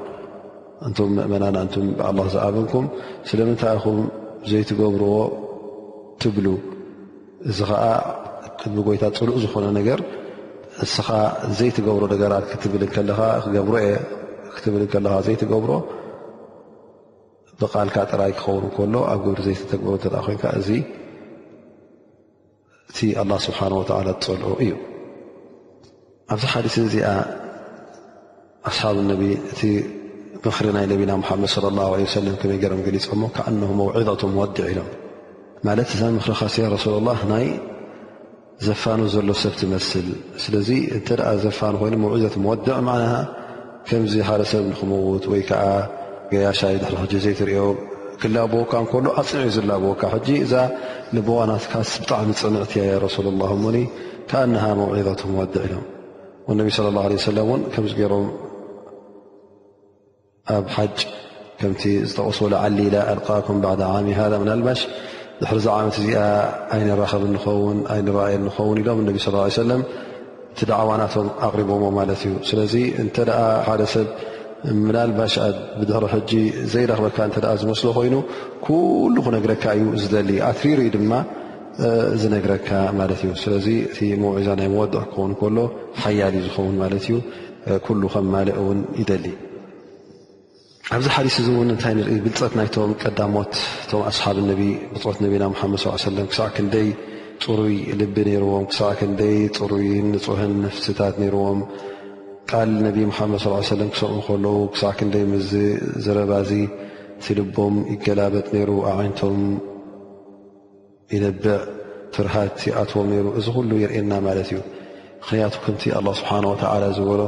እን 0.87 0.93
ምእመና 1.17 1.55
እን 1.81 1.85
ኣላ 2.07 2.19
ዝኣመንኩም 2.33 2.85
ስለምንታይ 3.29 3.77
ኹም 3.83 3.99
ዘይትገብርዎ 4.51 5.13
ትብሉ 6.23 6.47
እዚ 7.51 7.59
ከዓ 7.69 7.83
ቅድሚ 8.61 8.79
ጎይታ 8.87 9.03
ፅሉእ 9.19 9.37
ዝኾነ 9.43 9.65
ነገር 9.79 9.99
እስኻ 10.85 11.07
ዘይትገብሮ 11.59 12.03
ነገራት 12.13 12.45
ክትብል 12.51 12.83
ገብሮ 13.55 13.75
የ 13.87 13.91
ክትብል 14.55 14.83
ከለካ 14.93 15.13
ዘይትገብሮ 15.27 15.71
ብቓልካ 17.61 17.95
ጥራይ 18.11 18.31
ክኸውን 18.39 18.65
እከሎ 18.71 18.93
ኣብ 19.13 19.19
ግብሪ 19.27 19.41
ዘይተተብሮ 19.47 19.89
እተ 19.99 20.05
ኮንካ 20.27 20.43
እ 20.59 20.77
እቲ 22.93 22.99
ه 23.17 23.21
ስብሓ 23.45 23.59
ወ 23.79 23.83
ፀልዑ 23.89 24.49
እዩ 24.63 24.71
ኣብዚ 26.33 26.43
ሓዲስ 26.53 26.75
እዚኣ 26.85 27.07
ኣስሓብ 28.69 28.97
ነ 29.07 29.11
እቲ 29.53 29.61
ምኽሪ 30.43 30.67
ናይ 30.75 30.85
ነቢና 30.91 31.11
ሙሓመድ 31.21 31.49
ለ 31.63 31.65
ላه 31.77 31.89
ለ 32.01 32.05
ሰለ 32.17 32.25
ከመይ 32.41 32.57
ገረም 32.63 32.81
ገሊፆሞ 32.87 33.21
ከዓ 33.35 33.45
መውዒظቱ 33.79 34.21
መወድዕ 34.35 34.65
ኢሎም 34.71 34.89
ማለት 35.67 35.89
ዛ 35.99 36.01
ምኽሪ 36.17 36.31
ካሴ 36.41 36.55
ረሱሉ 36.75 36.93
ላ 37.07 37.11
ናይ 37.31 37.45
ዘፋኑ 38.67 38.99
ዘሎ 39.15 39.29
ሰብ 39.43 39.53
ትመስል 39.61 40.07
ስለዚ 40.43 40.69
እንተ 40.97 41.07
ደኣ 41.19 41.29
ዘፋኑ 41.45 41.73
ኮይኑ 41.81 41.95
መውዒظት 42.03 42.35
መወድዕ 42.45 42.77
ና 42.87 42.91
ከምዚ 43.87 44.13
ሓደ 44.27 44.41
ሰብ 44.51 44.63
ንክመውት 44.71 45.25
ወይ 45.31 45.41
ከዓ 45.49 45.63
ገያሻይ 46.31 46.75
ድሕሪ 46.83 46.95
ክዘይ 47.11 47.33
ትሪዮ 47.39 47.63
ካ 48.71 48.79
ኣፅ 49.21 49.31
ዝካ 49.55 50.01
እዛ 50.43 50.53
በዋናት 51.27 51.63
ብጣሚ 52.03 52.27
ፅንዕ 52.41 52.61
اه 54.57 54.65
ظት 55.07 55.21
ወድዕ 55.39 55.61
ኢሎም 55.63 55.83
ነ 56.59 56.61
صى 56.75 56.83
اه 57.27 57.35
عه 57.41 57.47
ም 57.57 57.59
ኣብ 60.55 60.65
ሓ 60.75 60.77
ከም 61.59 61.71
ዝጠقስ 62.09 62.39
ዓሊ 62.63 62.77
ኣ 62.99 63.01
ذ 64.07 64.09
ባሽ 64.67 64.79
ድዚ 65.41 65.65
ዓመት 65.77 65.95
እዚ 66.01 66.07
ይ 66.13 66.15
ን 66.85 66.87
ሎም 68.41 69.05
ى 69.13 69.15
እ 70.63 70.65
عዋናቶም 70.81 71.27
ኣሪዎ 71.47 71.69
እዩ 72.13 72.31
ስለ 72.51 72.59
ሰብ 73.95 74.07
ምላልባሽ 74.85 75.33
ኣብድሕሪ 75.45 76.05
ሕጂ 76.13 76.31
ዘይረክበካ 76.73 77.17
እተ 77.39 77.45
ዝመስሎ 77.61 77.87
ኮይኑ 77.97 78.15
ኩሉ 78.65 79.15
ክነግረካ 79.25 79.63
እዩ 79.77 79.85
ዝደሊ 80.01 80.29
ኣትሪሩ 80.49 80.79
ድማ 80.95 81.11
ዝነግረካ 82.21 82.69
ማለት 82.99 83.19
እዩ 83.25 83.31
ስለዚ 83.43 83.67
እቲ 83.89 83.99
ምውዒዛ 84.23 84.47
ናይ 84.59 84.67
መወድዕ 84.73 85.01
ክኸውን 85.13 85.33
ከሎ 85.39 85.57
ሓያል 86.03 86.35
ዝኸውን 86.45 86.75
ማለት 86.83 87.05
እዩ 87.09 87.15
ኩሉ 87.85 88.01
ከም 88.13 88.25
ማል 88.35 88.49
እውን 88.61 88.79
ይደሊ 89.01 89.25
ኣብዚ 90.95 91.07
ሓዲስ 91.15 91.35
እዚ 91.41 91.47
እውን 91.55 91.69
እንታይ 91.73 91.93
ንርኢ 91.99 92.17
ብልፀት 92.25 92.53
ናይቶም 92.59 92.91
ቀዳሞት 93.03 93.53
እቶም 93.83 94.01
ኣስሓብ 94.09 94.37
ነ 94.49 94.53
ብፅወት 94.93 95.17
ነቢና 95.25 95.45
ሓመድ 95.61 95.81
ስ 95.83 95.95
ሰለም 96.07 96.27
ክሳዕ 96.31 96.47
ክንደይ 96.57 96.87
ፅሩይ 97.43 97.75
ልቢ 97.99 98.15
ነርዎም 98.29 98.65
ክሳ 98.71 98.79
ክንደይ 98.99 99.35
ፅሩይ 99.59 99.87
ንፁህን 100.11 100.53
ንፍስታት 100.65 101.15
ነይርዎም 101.21 101.59
ቃል 102.51 102.69
ነቢ 102.85 102.97
مሓመድ 103.09 103.39
صى 103.43 103.49
ي 103.73 103.77
ለم 103.79 103.89
ክሰም 103.93 104.13
ከል 104.27 104.45
ክሳዕ 104.73 104.91
ክደይ 104.99 105.23
ዝረባዚ 106.05 106.49
ቲልቦም 107.25 107.75
ይገላበጥ 107.93 108.45
ነይሩ 108.55 108.71
ኣعنቶም 108.89 109.37
يነبዕ 111.15 111.45
ፍርሃት 112.15 112.57
ኣትዎም 112.81 113.09
ሩ 113.25 113.27
እዚ 113.39 113.45
ኩሉ 113.57 113.69
يርእና 113.83 114.11
ማለት 114.27 114.47
እዩ 114.53 114.59
ምክንያቱ 115.21 115.53
ክቲ 115.65 115.81
الله 115.99 116.13
ስብሓنه 116.21 116.49
وى 116.53 116.89
ዝበሎ 116.97 117.21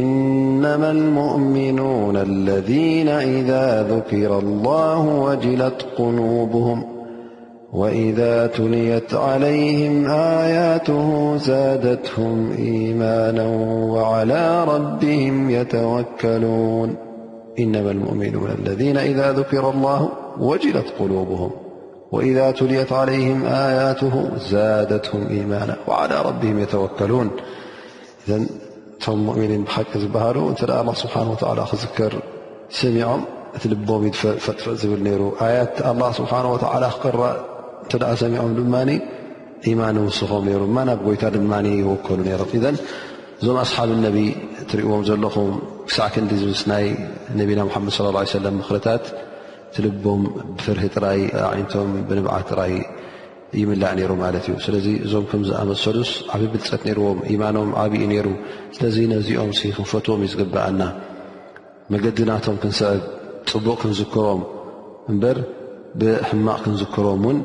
إنم 0.00 0.82
المؤምኑون 0.98 2.16
اለذين 2.28 3.08
إذ 3.36 3.50
ذكر 3.92 4.30
الله 4.44 5.00
وجለት 5.26 5.78
قኑوبهم 5.98 6.78
وإذا 7.76 8.46
تليت 8.46 9.14
عليهم 9.14 10.06
آياته 10.10 11.36
زادتهم 11.36 12.52
إيمانا 12.58 13.46
وعلى 13.92 14.64
ربهم 14.64 15.50
يتوكلون 15.50 16.96
إنما 17.58 17.90
المؤمنون 17.90 18.48
الذين 18.58 18.96
إذا 18.96 19.32
ذكر 19.32 19.70
الله 19.70 20.08
وجلت 20.40 20.86
قلوبهموإذا 20.98 22.50
تيت 22.50 22.92
عليهمياته 22.92 24.28
ادتهم 24.52 25.26
إيمانا 25.30 25.76
وعلى 25.88 26.22
ربهم 26.28 26.58
يتوكلون 26.58 27.30
إذ 28.28 28.40
م 29.08 29.12
مؤمنين 29.12 29.66
حبهل 29.68 30.54
الله 30.62 30.94
سبحانه 30.94 31.30
وتعالى 31.32 31.64
ذكر 31.74 32.12
سمعم 32.70 33.20
لب 33.66 33.90
نريالله 34.84 36.12
سبحانهوتعالىقر 36.12 37.16
እንተ 37.82 37.92
ደኣ 38.02 38.12
ሰሚዖም 38.22 38.52
ድማኒ 38.58 38.90
ኢማን 39.70 39.96
ውስኾም 40.06 40.44
ሩ 40.60 40.62
እማናብ 40.70 40.98
ጎይታ 41.06 41.24
ድማ 41.34 41.52
ይወከሉ 41.80 42.18
ነይሮም 42.28 42.50
እን 42.70 42.76
እዞም 43.40 43.56
ኣስሓብ 43.62 43.90
ነቢ 44.06 44.18
እትሪእዎም 44.62 45.02
ዘለኹም 45.08 45.48
ክሳዕ 45.88 46.06
ክንዲ 46.14 46.32
ምስናይ 46.52 46.86
ነቢና 47.40 47.60
ሙሓመድ 47.68 47.94
ለ 48.06 48.40
ለም 48.44 48.54
ምክርታት 48.60 49.04
ትልቦም 49.76 50.22
ብፍርሂ 50.56 50.82
ጥራይ 50.94 51.20
ኣነቶም 51.48 51.90
ብንብዓት 52.08 52.44
ጥራይ 52.52 52.72
ይምላዕ 53.60 53.92
ነይሩ 53.98 54.12
ማለት 54.22 54.44
እዩ 54.50 54.54
ስለዚ 54.66 54.86
እዞም 55.06 55.24
ከምዝኣመሰሉስ 55.30 56.10
ዓብ 56.36 56.42
ብልፀት 56.52 56.82
ነርዎም 56.88 57.18
ኢማኖም 57.34 57.68
ዓብኡ 57.82 58.00
ነይሩ 58.12 58.28
ስለዚ 58.76 58.96
ነዚኦም 59.12 59.50
ክንፈትዎም 59.76 60.22
ይዝግባእና 60.26 60.82
መገድናቶም 61.94 62.56
ክንስዕብ 62.62 63.00
ፅቡቕ 63.50 63.76
ክንዝክሮም 63.82 64.40
እምበር 65.10 65.38
ብሕማቕ 66.00 66.58
ክንዝክሮም 66.64 67.20
ውን 67.28 67.38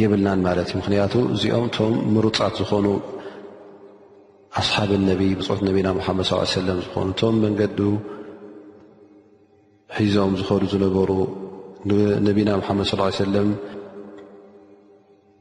የብልናን 0.00 0.40
ማለት 0.46 0.68
እዩ 0.70 0.76
ምኽንያቱ 0.78 1.14
እዚኦም 1.34 1.64
እቶም 1.68 1.92
ምሩፃት 2.14 2.54
ዝኾኑ 2.60 2.86
ኣስሓብን 4.60 5.02
ነብይ 5.10 5.30
ብፅሑት 5.38 5.60
ነቢና 5.68 5.88
ሙሓመድ 5.98 6.26
ስ 6.30 6.40
ሰለም 6.54 6.78
ዝኾኑ 6.84 7.06
እቶም 7.14 7.36
መንገዲ 7.44 7.78
ሒዞም 9.98 10.32
ዝኸዱ 10.40 10.62
ዝነበሩ 10.74 11.10
ንነቢና 11.90 12.50
ሙሓመድ 12.62 12.86
ስ 12.92 13.20
ሰለም 13.22 13.48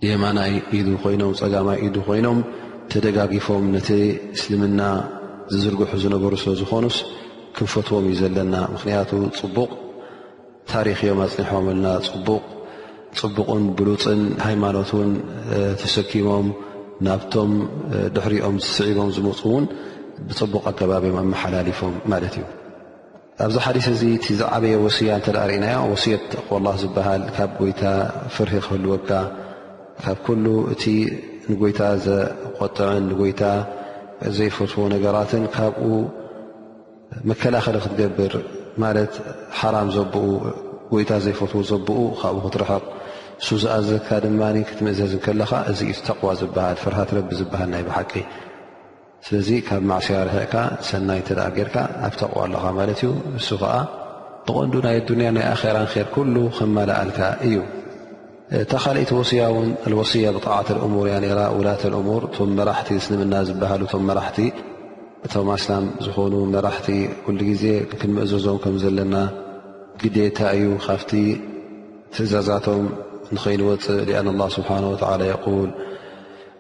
የማናይ 0.08 0.54
ኢዱ 0.80 0.88
ኮይኖም 1.04 1.34
ፀጋማይ 1.42 1.78
ኢዱ 1.88 1.96
ኮይኖም 2.08 2.40
ተደጋጊፎም 2.94 3.66
ነቲ 3.76 3.90
እስልምና 4.38 4.82
ዝዝርግሑ 5.54 5.92
ዝነበሩ 6.04 6.34
ስለዝኮኑስ 6.46 6.98
ክንፈትዎም 7.58 8.06
እዩ 8.12 8.18
ዘለና 8.24 8.56
ምኽንያቱ 8.74 9.12
ፅቡቕ 9.42 9.70
ታሪክዮም 10.72 11.20
ኣፅኒሖም 11.28 11.66
ልና 11.76 11.88
ፅቡቕ 12.10 12.44
ፅቡቕን 13.22 13.64
ብሉፅን 13.78 14.22
ሃይማኖትውን 14.48 15.12
ተሸኪሞም 15.82 16.48
ናብቶም 17.08 17.52
ድሕሪኦም 18.16 18.56
ዝስዒቦም 18.66 19.10
ዝመፁ 19.16 19.42
ውን 19.54 19.66
ብፅቡቕ 20.30 20.62
ኣከባብዮም 20.72 21.18
ኣመሓላሊፎም 21.24 21.94
ማለት 22.12 22.34
እዩ 22.38 22.44
ኣብዚ 23.46 23.56
ሓዲስ 23.66 23.86
እዚ 23.94 24.02
እቲ 24.18 24.28
ዝዓበየ 24.40 24.76
ወስያ 24.86 25.12
እተ 25.20 25.28
ዳርእናያ 25.38 25.76
ወስየት 25.92 26.26
ላ 26.66 26.74
ዝበሃል 26.82 27.24
ካብ 27.36 27.52
ጎይታ 27.62 27.82
ፍርሂ 28.36 28.54
ክህልወካ 28.66 29.10
ካብ 30.04 30.18
ኩሉ 30.26 30.46
እቲ 30.74 30.84
ንጎይታ 31.52 31.82
ዘቆጥዕን 32.08 33.04
ንጎይታ 33.12 33.42
ዘይፈትዎ 34.38 34.84
ነገራትን 34.96 35.44
ካብኡ 35.56 35.88
መከላኸሊ 37.30 37.76
ክትገብር 37.84 38.34
ማለት 38.84 39.14
ሓራም 39.60 39.88
ዘብኡ 39.96 40.18
ጎይታ 40.94 41.12
ዘይፈትዎ 41.26 41.60
ዘብኡ 41.72 41.98
ካብብኡ 42.22 42.46
ክትረሕቕ 42.48 42.84
እሱ 43.44 43.52
ዝኣዘካ 43.62 44.10
ድማ 44.24 44.42
ክትምእዘዝ 44.68 45.14
ከለኻ 45.24 45.52
እዚ 45.72 45.80
እኢ 45.86 45.94
ተቕዋ 46.08 46.28
ዝበሃል 46.40 46.78
ፍርሃት 46.84 47.10
ረቢ 47.18 47.30
ዝበሃል 47.40 47.70
ናይ 47.74 47.82
ብሓቂ 47.88 48.12
ስለዚ 49.26 49.50
ካብ 49.68 49.82
ማዕሽያ 49.90 50.20
ርሕዕካ 50.30 50.56
ሰናይ 50.90 51.20
ትደኣ 51.28 51.48
ጌርካ 51.58 51.76
ኣብ 52.08 52.14
ተቕዋ 52.22 52.40
ኣለኻ 52.46 52.64
ማለት 52.80 52.98
እዩ 53.06 53.10
ንሱ 53.36 53.48
ከዓ 53.62 53.74
ብቐንዱ 54.46 54.74
ናይ 54.86 54.96
ኣዱንያ 55.02 55.28
ናይ 55.40 55.46
ኣራ 55.52 55.66
ኣንር 55.84 56.08
ኩሉ 56.16 56.36
ከመላኣልካ 56.58 57.20
እዩ 57.50 57.58
ታ 58.72 58.84
ኻሊአቲ 58.86 59.12
ወስያ 59.20 59.42
ውን 59.58 59.70
ኣልወሲያ 59.88 60.26
ብጣዓት 60.40 60.70
እሙር 60.88 61.06
እያ 61.12 61.20
ራ 61.42 61.44
ውላት 61.58 61.84
እሙር 62.02 62.24
እቶም 62.32 62.52
መራሕቲ 62.60 62.90
ስንምና 63.08 63.34
ዝበሃሉ 63.52 63.82
እቶም 63.90 64.04
መራሕቲ 64.12 64.40
እቶም 65.28 65.50
ኣስላም 65.60 65.86
ዝኾኑ 66.06 66.34
መራሕቲ 66.58 66.88
ኩሉ 67.26 67.40
ግዜ 67.54 67.66
ክንምእዘዞም 68.02 68.60
ከም 68.66 68.78
ዘለና 68.86 69.16
ግዴታ 70.04 70.40
እዩ 70.58 70.68
ካፍቲ 70.90 71.12
ትእዛዛቶም 72.16 72.86
ንኸይንወፅእ 73.36 74.10
ኣن 74.20 74.28
الله 74.34 74.48
ስብሓه 74.58 74.82
و 74.92 74.96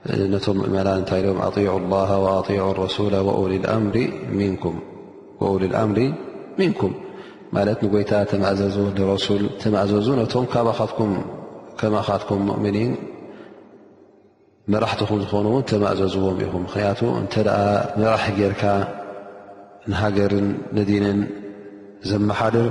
يል 0.09 0.19
ነቶም 0.33 0.57
እመና 0.67 0.87
እንታይ 0.99 1.21
ም 1.35 1.39
ኣطع 1.47 1.67
الላه 1.81 2.09
وኣطع 2.23 2.59
ረሱ 2.81 2.97
ል 3.13 3.65
ኣምሪ 3.75 3.95
ምንኩም 6.59 6.93
ማለት 7.55 7.77
ንጐይታ 7.85 8.11
ተማእዘዝ 8.31 8.77
ሱል 9.25 9.43
ተማዘዙ 9.61 10.07
ነቶም 10.19 10.45
ካትኩም 10.53 11.11
ከማካትኩም 11.79 12.41
ሙؤምኒን 12.49 12.91
መራሕቲኹም 14.73 15.19
ዝኾኑውን 15.23 15.63
ተማዘዝዎም 15.71 16.37
ኢኹም 16.45 16.61
ምክንያቱ 16.67 16.99
እተ 17.21 17.33
መራሕ 18.01 18.23
ጌርካ 18.39 18.63
ንሃገርን 19.91 20.47
ንዲንን 20.77 21.19
ዘመሓልር 22.09 22.67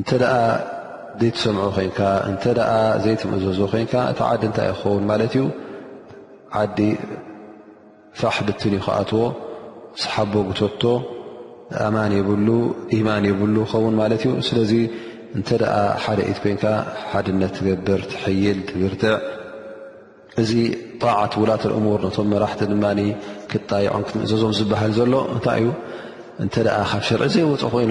እተ 0.00 0.10
ዘይትሰምዑ 1.20 1.64
ኮይንካ 1.76 1.98
እንተ 2.30 2.44
ኣ 2.72 2.78
ዘይትምእዘዞ 3.04 3.60
ኮይንካ 3.72 3.94
እቲ 4.12 4.18
ዓዲ 4.30 4.42
እንታእ 4.48 4.68
ክኸውን 4.76 5.04
ማለት 5.10 5.32
እዩ 5.36 5.44
ዓዲ 6.60 6.78
ፋሕ 8.20 8.36
ብትን 8.46 8.72
እዩ 8.74 8.80
ክኣትዎ 8.86 9.20
ስሓቦ 10.02 10.32
ግተቶ 10.48 10.82
ኣማን 11.86 12.12
የብሉ 12.18 12.48
ኢማን 12.98 13.24
የብሉ 13.30 13.56
ክኸውን 13.66 13.94
ማለት 14.02 14.22
እዩ 14.28 14.32
ስለዚ 14.48 14.72
እንተደኣ 15.38 15.74
ሓደ 16.04 16.18
ኢት 16.30 16.38
ኮይንካ 16.44 16.64
ሓድነት 17.10 17.52
ትገብር 17.58 18.00
ትሕይል 18.12 18.58
ትብርትዕ 18.68 19.14
እዚ 20.42 20.52
ጣዓት 21.02 21.32
ውላት 21.40 21.62
እሙር 21.78 22.00
ነቶም 22.06 22.28
መራሕቲ 22.32 22.62
ድማ 22.72 22.84
ክታየዖም 23.50 24.02
ክትምእዘዞም 24.06 24.52
ዝበሃል 24.60 24.92
ዘሎ 25.00 25.14
እንታይ 25.34 25.58
እዩ 25.64 25.68
እንተ 26.44 26.54
ደኣ 26.66 26.76
ካብ 26.92 27.02
ሽርዒ 27.08 27.24
ዘይወፅእ 27.34 27.70
ኮይኑ 27.74 27.90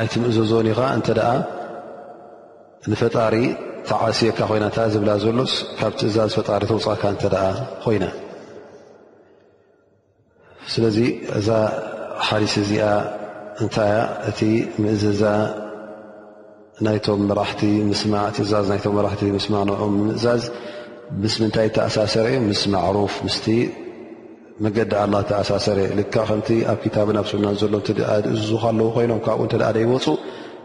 ኣይቲ 0.00 0.12
ምእዘዝኒ 0.24 0.68
ኻ 0.76 0.80
እንተ 0.96 1.08
ደኣ 1.18 1.30
ንፈጣሪ 2.90 3.34
ተዓሲየካ 3.88 4.38
ኮይናንታ 4.50 4.78
ዝብላ 4.92 5.10
ዘሎስ 5.22 5.54
ካብ 5.78 5.92
ትእዛዝ 6.00 6.30
ፈጣሪ 6.38 6.62
ተውፃእካ 6.70 7.02
እንተ 7.14 7.24
ደኣ 7.34 7.44
ኮይና 7.84 8.04
ስለዚ 10.72 10.96
እዛ 11.38 11.48
ሓዲስ 12.28 12.54
እዚኣ 12.62 12.84
እንታያ 13.62 13.94
እቲ 14.30 14.40
ምእዘዛ 14.82 15.22
ናይቶም 16.86 17.20
መራቲ 17.30 17.60
ትእዛዝ 18.36 18.66
ናቶም 18.74 18.94
መራቲ 19.00 19.22
ምስማንዑም 19.36 19.94
ምእዛዝ 20.08 20.42
ምስ 21.22 21.34
ምንታይ 21.42 21.68
ተኣሳሰረ 21.76 22.26
እዩ 22.32 22.38
ምስ 22.48 22.62
ማዕሩፍ 22.74 23.14
ምስ 23.26 23.36
መገዲ 24.64 24.92
ኣላ 25.02 25.14
እተኣሳሰረ 25.24 25.78
ልካ 25.98 26.14
ከምቲ 26.28 26.48
ኣብ 26.72 26.82
ታብን 26.94 27.16
ኣብ 27.20 27.26
ስናን 27.30 27.56
ዘሎ 27.62 27.74
እዙካ 28.36 28.62
ኣለው 28.72 28.88
ኮይኖም 28.96 29.20
ካብኡ 29.26 29.44
ተ 29.52 29.54
ይወፁ 29.84 30.06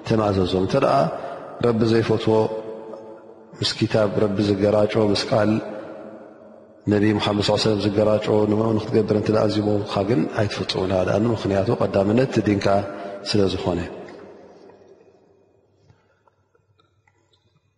ተማእዘዞም 0.07 0.63
እንተ 0.65 0.73
ደ 0.85 0.89
ረቢ 1.65 1.79
ዘይፈትዎ 1.91 2.35
ምስ 3.61 3.71
ታብ 3.93 4.11
ረቢ 4.23 4.37
ዝገራጮ 4.49 4.93
ምስ 5.13 5.23
ቃል 5.29 5.51
ነብ 6.91 7.03
ሙሓመድ 7.19 7.43
ስዕሰን 7.49 7.79
ዝገራጮ 7.85 8.27
ንኡ 8.51 8.59
ንክትገብር 8.77 9.15
እዝቦካ 9.47 9.93
ግን 10.09 10.21
ኣይትፈፁሙን 10.41 10.91
ሃድኣ 10.97 11.15
ምክንያቱ 11.35 11.69
ቀዳምነት 11.81 12.33
ድንካ 12.47 12.67
ስለ 13.29 13.39
ዝኾነ 13.55 13.79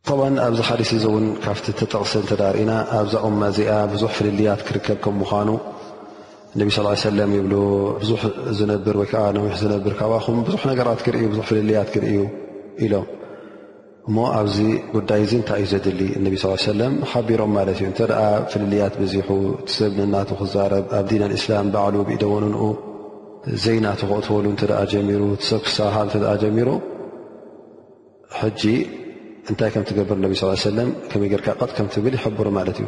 ከምን 0.08 0.36
ኣብዚ 0.44 0.60
ሓዲስ 0.68 0.92
እዚ 0.98 1.04
እውን 1.10 1.26
ካብቲ 1.44 1.66
ተጠቕስ 1.80 2.12
እንተዳሪእና 2.20 2.72
ኣብዛ 3.00 3.14
ቅማ 3.26 3.40
እዚኣ 3.52 3.74
ብዙሕ 3.92 4.12
ፍልልያት 4.18 4.62
ክርከብ 4.68 4.98
ከምምዃኑ 5.04 5.50
ነብ 6.60 6.70
ስ 6.76 6.84
ሰለ 7.06 7.20
ይብ 7.38 7.48
ብዙ 8.04 8.12
ዝነብር 8.60 8.96
ወይዓ 9.00 9.20
ነሕ 9.36 9.54
ዝነብር 9.62 9.94
ካኹ 10.00 10.26
ብዙ 10.46 10.56
ነራት 10.80 11.02
ክር 11.06 11.16
ዙ 11.38 11.42
ፍልልያት 11.50 11.90
ክርዩ 11.94 12.16
ኢሎም 12.86 13.06
እሞ 14.08 14.18
ኣብዚ 14.38 14.58
ጉዳይ 14.96 15.22
እዚ 15.26 15.34
እንታይ 15.40 15.62
እዩ 15.64 15.68
ዘድሊ 15.72 16.02
ነ 16.26 16.30
ስ 16.44 16.54
ሰለ 16.64 16.80
ሓቢሮም 17.12 17.52
ማለት 17.58 17.78
እዩ 17.82 17.88
እተ 17.92 18.00
ፍልልያት 18.52 18.96
ብዚ 19.02 19.14
ሰብ 19.76 19.92
ነናቱ 20.00 20.30
ክዛረብ 20.40 20.86
ኣብ 21.00 21.06
ዲን 21.12 21.24
እስላም 21.38 21.68
ባዕሉ 21.76 21.96
ብኢደወንንኡ 22.08 22.62
ዘይናት 23.66 24.02
ክእትበሉ 24.12 24.46
ጀሩ 24.94 25.22
ሰብ 25.50 25.62
ክሰሃብ 25.68 26.08
ጀሚሩ 26.46 26.70
ጂ 28.62 28.74
እንታይ 29.50 29.70
ከም 29.76 29.84
ትገብር 29.92 30.18
ነ 30.24 30.34
ሰለ 30.66 30.80
ከመይ 31.14 31.32
ርካ 31.42 31.48
ቐጥ 31.62 31.72
ከምትብል 31.78 32.16
ይብሩ 32.24 32.48
ማለት 32.60 32.78
እዩ 32.82 32.88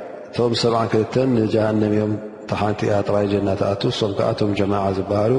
እቶም 0.33 0.53
7ብዓ 0.59 0.81
ክልተ 0.91 1.15
ንጀሃንምእዮም 1.37 2.11
ሓንቲ 2.59 2.79
ኣ 2.95 2.97
ጥራይ 3.07 3.25
ጀናተኣ 3.31 3.69
እሶም 3.89 4.11
ከኣቶም 4.17 4.51
ጀማ 4.57 4.73
ዝበሃሉ 4.97 5.33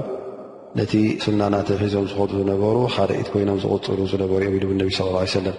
ነቲ 0.79 0.93
ስናናተሒዞም 1.25 2.05
ዝኸዱ 2.11 2.31
ዝነበሩ 2.41 2.77
ሓደኢት 2.95 3.29
ኮይኖም 3.33 3.59
ዝቕፅሉ 3.63 3.99
ዝነበሩ 4.13 4.41
የብሉ 4.47 4.65
ነብ 4.81 4.91
ሰለም 5.37 5.57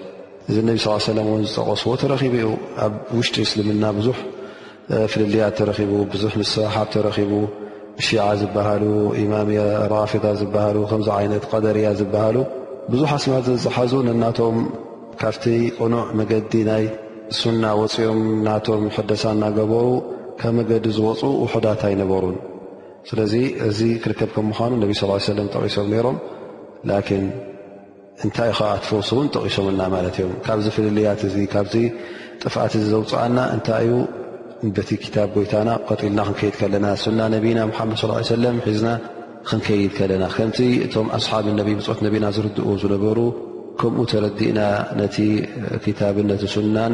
እዚ 0.50 0.58
ነ 0.68 0.76
ሰለ 1.06 1.18
እ 1.34 1.42
ዝጠቐስዎ 1.54 1.92
ተረኪቡ 2.02 2.34
እዩ 2.42 2.50
ኣብ 2.86 2.94
ውሽጢ 3.18 3.36
እስልምና 3.48 3.84
ብዙሕ 4.00 4.18
ፍልልያ 5.14 5.44
ተረኪቡ 5.60 5.92
ብዙሕ 6.16 6.34
ስሓብ 6.54 6.88
ተረኪቡ 6.96 7.32
ሺዓ 8.08 8.28
ዝበሃሉ 8.42 8.84
ማ 9.36 9.46
ራፊ 9.96 10.14
ዝሃሉ 10.42 10.78
ከዚ 10.92 11.08
ይነት 11.26 11.46
ቀደርያ 11.54 11.88
ዝብሃሉ 12.02 12.38
ብዙሕ 12.94 13.12
ኣስማ 13.20 13.36
ዘዝሓዙ 13.48 13.94
ነናቶም 14.10 14.58
ካብቲ 15.24 15.46
ቕኑዕ 15.80 16.04
መገዲ 16.22 16.54
ናይ 16.70 16.84
ሱና 17.40 17.66
ወፅኦም 17.80 18.20
ናቶም 18.48 18.82
ሕደሳ 18.96 19.24
እናገበሩ 19.36 19.86
ከብ 20.40 20.52
መገዲ 20.58 20.86
ዝወፁ 20.98 21.22
ውሑዳት 21.44 21.82
ኣይነበሩን 21.90 22.36
ስለዚ 23.10 23.34
እዚ 23.68 23.80
ክርከብ 24.04 24.30
ከምዃኑ 24.36 24.72
ነቢ 24.82 24.92
ስ 25.00 25.08
ሰለም 25.28 25.48
ጠቂሶም 25.54 25.88
ነይሮም 25.94 26.18
ላን 26.90 27.02
እንታይ 28.26 28.50
ይ 28.52 28.54
ከዓ 28.58 28.68
ትፈውስውን 28.82 29.28
ጠቂሶምና 29.36 29.82
ማለት 29.96 30.16
እዮም 30.22 30.34
ካብዚ 30.46 30.66
ፍለለያት 30.76 31.22
እ 31.44 31.46
ካብዚ 31.54 31.74
ጥፍት 32.42 32.74
እዚ 32.80 32.84
ዘውፅአና 32.94 33.38
እንታይ 33.56 33.88
እዩ 33.88 33.96
በቲ 34.78 34.90
ታብ 35.16 35.30
ጎይታና 35.38 35.70
ቀጢልና 35.88 36.20
ክንከይድ 36.28 36.56
ከለና 36.60 36.86
ሱና 37.06 37.20
ነቢና 37.36 37.60
ሙሓመድ 37.72 37.98
ሰለም 38.34 38.58
ሒዝና 38.68 38.90
ክንከይድ 39.50 39.92
ከለና 39.98 40.26
ከምቲ 40.36 40.60
እቶም 40.86 41.08
ኣስሓብ 41.18 41.48
ነብይ 41.62 41.76
ብፅት 41.80 42.00
ነና 42.08 42.26
ዝርድኡ 42.38 42.68
ዝነበሩ 42.84 43.20
ከምኡ 43.82 44.04
ተረዲእና 44.14 44.60
ነቲ 45.02 45.16
ክታብን 45.86 46.28
ነቲ 46.32 46.44
ሱናን 46.56 46.94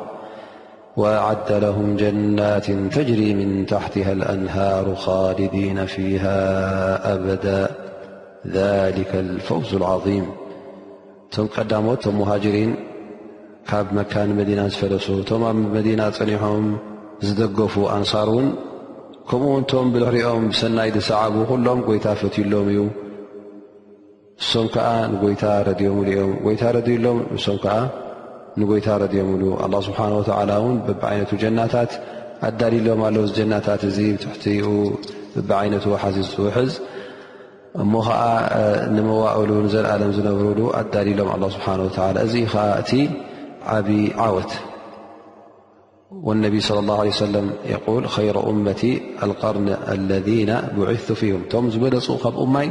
وأعد 0.97 1.51
لهم 1.51 1.95
جናት 1.95 2.71
ተجري 2.93 3.33
من 3.33 3.65
ታحትه 3.65 4.11
الأنهሩ 4.11 4.95
خاልዲين 4.95 5.85
فيه 5.85 6.23
أبዳ 7.15 7.45
ذلك 8.57 9.11
الፈوዝ 9.15 9.73
العظيም 9.79 10.25
ቶም 11.35 11.47
ቀዳሞት 11.55 11.99
ቶም 12.05 12.15
مهجሪን 12.21 12.71
ካብ 13.69 13.87
መካን 13.97 14.29
መዲና 14.39 14.59
ዝፈለሱ 14.73 15.07
ቶም 15.29 15.41
ኣብ 15.49 15.57
መዲና 15.75 16.01
ፀኒሖም 16.17 16.65
ዝደገፉ 17.27 17.73
ኣንሳር 17.95 18.27
እውን 18.33 18.47
ከምኡውቶም 19.29 19.87
ብልሕሪኦም 19.93 20.45
ሰናይ 20.59 20.89
ዝሰዓቡ 20.95 21.35
ኩሎም 21.51 21.79
ጎይታ 21.87 22.05
ፈትዩሎም 22.21 22.67
እዩ 22.73 22.79
ንሶም 24.39 24.67
ዓ 24.91 24.91
ንይታ 25.11 25.43
ረዮሉ 25.69 25.99
ይታ 26.53 26.63
ረሎም 26.75 26.99
ንም 27.33 27.59
ዓ 27.77 27.77
ታ 28.85 28.95
ه 29.01 30.15
ቢይ 31.01 31.51
ናታት 31.59 31.91
ኣዳልሎም 32.47 33.01
ኣ 33.07 33.09
ናታት 33.51 33.81
ኡ 33.89 33.93
ቢ 33.97 34.55
ሓ 36.01 36.07
ውዝ 36.15 36.31
እ 37.81 37.85
ከዓ 38.05 38.19
ንዋሉ 38.95 39.49
ዘኣለ 39.73 40.01
ነብሉ 40.27 40.59
ዳሎም 40.93 41.29
እዚ 42.25 42.33
እ 42.47 43.01
ዓብ 43.77 43.87
ዓወት 44.25 44.51
ነ 46.43 46.47
ص 46.67 46.71
اه 46.77 48.31
ር 49.55 50.97
ذ 51.07 51.41
ቶ 51.53 51.67
ዝበለፁ 51.73 52.07
ካብኡይ 52.23 52.67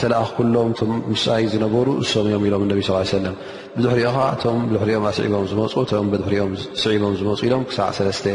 ተለኣኽ 0.00 0.28
ኩሎም 0.36 0.70
ም 0.88 0.94
ምስይ 1.10 1.44
ዝነበሩ 1.52 1.88
እሰም 2.04 2.26
ዮም 2.32 2.42
ኢሎም 2.48 2.62
ነቢ 2.70 2.80
ስ 2.88 2.96
ሰለም 3.12 3.36
ብድሕሪኡ 3.76 4.08
ከዓ 4.16 4.18
እቶም 4.34 4.58
ብድሕሪኦም 4.70 5.04
ኣስዒቦም 5.10 5.44
ዝመፁ 5.50 5.74
እቶም 5.84 6.08
ብድሕሪኦም 6.14 6.52
ስዒቦም 6.82 7.14
ዝመፁ 7.20 7.38
ኢሎም 7.48 7.62
ክሳዕ 7.70 7.88
ሰለስተ 7.98 8.26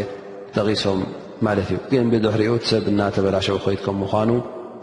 ጠቂሶም 0.56 1.02
ማለት 1.47 1.67
እዩ 1.76 1.80
ግን 1.91 2.08
ብድሕሪኡ 2.13 2.56
ሰብ 2.71 2.86
እናተበላሸ 2.93 3.47
ኮይድኩም 3.67 3.97
ምኳኑ 4.06 4.32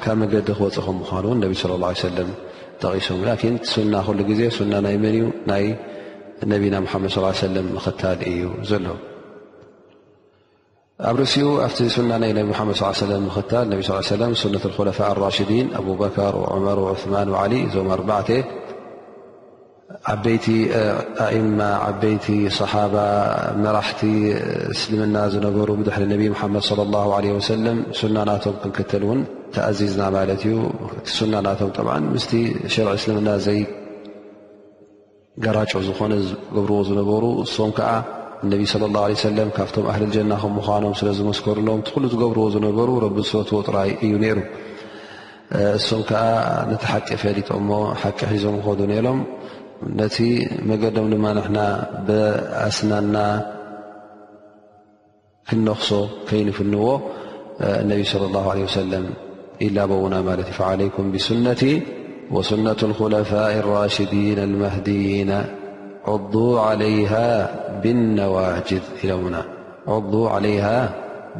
ካብ 0.05 0.17
መገዲ 0.23 0.49
ክወፅእኹም 0.61 0.97
ምኳኑውን 1.03 1.41
ነቢ 1.47 1.53
ለ 1.83 1.93
ሰለም 2.07 2.31
ጠቂሶም 2.83 3.21
ላኪን 3.29 3.57
ሱና 3.75 3.95
ክሉ 4.09 4.19
ግዜ 4.33 4.41
ሱና 4.59 4.73
ናይ 4.89 4.97
መን 5.05 5.17
እዩ 5.21 5.27
ናይ 5.53 5.67
ነቢና 6.55 6.75
ምሓመድ 6.87 7.13
ሰለም 7.45 7.69
ምኽታል 7.79 8.21
እዩ 8.33 8.43
ዘሎ 8.73 8.87
ኣብ 11.07 11.17
ርሲኡ 11.23 11.49
ኣብቲ 11.65 11.79
ሱና 11.97 12.13
ይ 12.29 12.33
ድ 12.37 12.39
ص 12.79 12.81
ص 13.99 14.11
ነة 14.55 14.67
ء 14.79 14.81
لራዲን 14.87 15.67
ኣبር 15.79 15.99
ር 16.79 16.81
ل 17.35 17.37
ዞ 20.47 20.49
4 21.27 22.11
ቲ 22.25 22.27
صሓባ 22.59 22.95
ራቲ 23.79 24.01
እና 25.07 25.17
ነሩ 25.45 25.69
ድ 25.87 25.89
صى 26.69 26.81
الله 26.87 27.07
عله 27.19 27.29
ና 28.17 28.19
ናቶ 28.31 28.45
ክ 28.77 28.79
ተأዚዝና 29.55 30.03
ዩ 30.51 30.53
ና 31.47 31.49
ቶ 31.63 31.65
ር 31.87 31.89
እسልምና 32.99 33.29
ዘይራጭ 33.49 35.73
ዝኾነ 35.89 36.13
ብርዎ 36.55 36.81
ዝነሩ 36.91 37.13
ም 37.59 37.61
ዓ 37.95 37.97
እነቢ 38.45 38.63
صለ 38.73 38.83
ላه 38.95 39.07
ሰለም 39.29 39.49
ካብቶም 39.57 39.85
ኣህሊጀና 39.93 40.33
ከም 40.43 40.53
ምዃኖም 40.59 40.93
ስለዝመስከሩሎም 41.01 41.79
ቲኩሉ 41.87 42.05
ዝገብርዎ 42.13 42.45
ዝነበሩ 42.55 42.89
ረቢ 43.05 43.17
ዝሰወትዎ 43.27 43.59
ጥራይ 43.69 43.91
እዩ 44.07 44.13
ነይሩ 44.23 44.39
እሱም 45.79 46.01
ከዓ 46.09 46.21
ነቲ 46.71 46.83
ሓቂ 46.93 47.09
ፈሊጦሞ 47.23 47.71
ሓቂ 48.03 48.19
ሒዞም 48.33 48.57
ንከዶ 48.61 48.81
ነሎም 48.93 49.19
ነቲ 50.01 50.17
መገዶም 50.71 51.07
ድማ 51.15 51.27
ንና 51.39 51.59
ብኣስናና 52.07 53.17
ክነኽሶ 55.51 55.91
ከይንፍንዎ 56.31 56.87
እነቢ 57.83 58.01
صለ 58.13 58.25
ሰለም 58.81 59.07
ኢላ 59.67 59.77
ውና 60.05 60.15
ማለት 60.31 60.49
እ 60.53 60.57
ዓለይኩም 60.73 61.07
ብሱነቲ 61.17 61.63
ወሱነة 62.37 62.81
ኮላፋء 62.99 63.55
ራሽዲና 63.73 64.41
ማድና 64.65 65.31
ኢ 66.07 67.05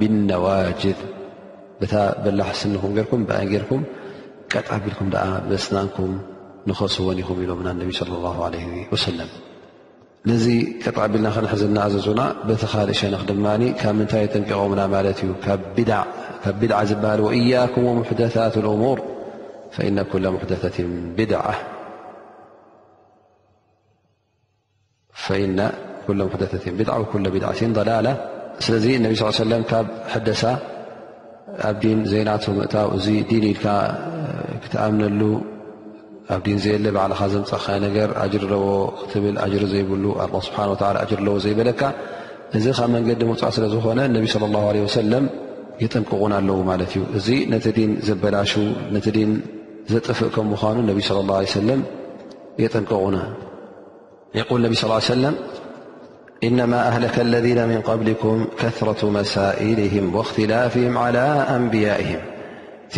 ብالነዋجذ 0.01 0.99
ታ 1.93 1.99
ብላሕ 2.25 2.49
ስንኹም 2.61 2.91
ርኩም 2.99 3.21
ብኣ 3.29 3.37
ርኩም 3.63 3.83
ቀጥዓ 4.53 4.75
ቢልኩም 4.85 5.09
ኣ 5.27 5.29
ስናንኩም 5.65 6.13
ንኸስዎን 6.69 7.19
ኹም 7.27 7.39
ኢሎምና 7.45 7.69
ነብ 7.83 7.89
صى 7.99 8.07
ه 8.25 8.39
ع 8.49 8.99
ሰለም 9.07 9.31
ነዚ 10.31 10.47
ቀጥዓ 10.85 11.05
ቢልና 11.13 11.27
ክነሕዘና 11.37 11.77
ኣዘዙና 11.87 12.21
ቲኻል 12.63 12.89
እሸን 12.95 13.15
ድማ 13.31 13.47
ካብ 13.81 13.95
ምንታይ 14.01 14.27
ጠንቂቖምና 14.35 14.81
ማለት 14.95 15.19
እዩ 15.25 15.31
ካብ 15.47 15.61
ብድዓ 16.61 16.79
ዝበሃል 16.91 17.21
እያኩም 17.41 17.87
ሙሕደثት 18.01 18.37
اأሙር 18.65 18.99
فإነ 19.75 19.97
ኩ 20.11 20.13
ሙሕደثት 20.37 20.77
ብድዓ 21.19 21.41
ፈኢና 25.25 25.61
ኩሎ 26.07 26.21
ሕደትን 26.33 26.75
ብ 26.81 26.85
ኩሎ 27.13 27.25
ብድዓትን 27.35 27.73
ላላ 27.89 28.09
ስለዚ 28.67 28.87
ነ 29.05 29.09
ስ 29.21 29.37
ሰለም 29.43 29.63
ካብ 29.71 29.87
ሕደሳ 30.13 30.43
ኣብ 31.69 31.77
ዲን 31.83 32.01
ዘናት 32.13 32.45
ምእታው 32.59 32.89
እዚ 32.97 33.07
ዲን 33.31 33.45
ኢልካ 33.51 33.67
ክተኣምነሉ 34.63 35.21
ኣብ 36.35 36.43
ን 36.57 36.59
ዘየለ 36.65 36.87
ባዕልኻ 36.97 37.21
ዘምፀኻ 37.35 37.67
ነገር 37.87 38.09
ኣጅር 38.23 38.45
ዎ 38.65 38.69
ክትብል 39.01 39.37
ጅሪ 39.53 39.65
ዘይብሉ 39.75 40.05
ስብሓን 40.47 40.71
ጅር 41.11 41.21
ለዎ 41.27 41.35
ዘይበለካ 41.45 41.81
እዚ 42.59 42.65
ካብ 42.79 42.91
መንገዲ 42.97 43.21
ምውፃእ 43.31 43.53
ስለዝኾነ 43.59 44.01
ነቢ 44.17 44.25
ለ 44.85 44.87
ሰለም 44.99 45.27
የጠንቅቑና 45.83 46.33
ኣለው 46.41 46.59
ማለት 46.71 46.93
እዩ 46.95 47.03
እዚ 47.19 47.27
ነቲ 47.53 47.67
ዲን 47.79 47.91
ዘበላሹ 48.07 48.53
ነቲ 48.95 49.07
ን 49.33 49.35
ዘጠፍእ 49.93 50.31
ከም 50.37 50.49
ምኳኑ 50.55 50.77
ነቢ 50.93 50.99
ለ 51.17 51.61
ለም 51.69 51.83
የጠንቅቑና 52.63 53.17
የል 54.37 54.61
ነብቢ 54.65 54.75
ስ 54.81 54.85
ሰለም 55.13 55.35
እነማ 56.47 56.73
ኣህለከ 56.89 57.17
ለذና 57.35 57.61
ምን 57.71 57.81
قብሊኩም 57.89 58.41
ከረة 58.61 59.01
መሳኢልም 59.17 60.07
ወእክትላፍም 60.17 60.95
ዓላى 61.05 61.25
ኣንብያእهም 61.55 62.23
እቲ 62.89 62.97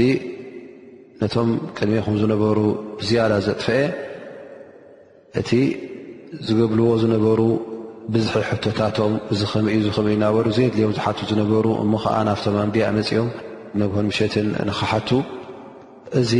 ነቶም 1.20 1.48
ቅድሜኹም 1.76 2.14
ዝነበሩ 2.22 2.58
ዝያላ 3.06 3.32
ዘጥፍአ 3.46 3.78
እቲ 5.40 5.50
ዝገብልዎ 6.48 6.88
ዝነበሩ 7.04 7.40
ብዝሒ 8.12 8.36
ሕቶታቶም 8.50 9.14
እዚ 9.32 9.40
ከምእ 9.54 9.78
ምእ 10.06 10.12
ይናበሩ 10.16 10.46
ዘ 10.58 10.60
ድልዮም 10.74 10.92
ዝሓት 10.98 11.18
ዝነበሩ 11.30 11.66
እሞ 11.86 11.92
ከዓ 12.04 12.16
ናብቶም 12.28 12.56
ኣንቢያእ 12.66 12.92
መፅኦም 13.00 13.28
ነግን 13.80 14.06
ምሸትን 14.12 14.48
ንክሓቱ 14.68 15.08
እዚ 16.20 16.30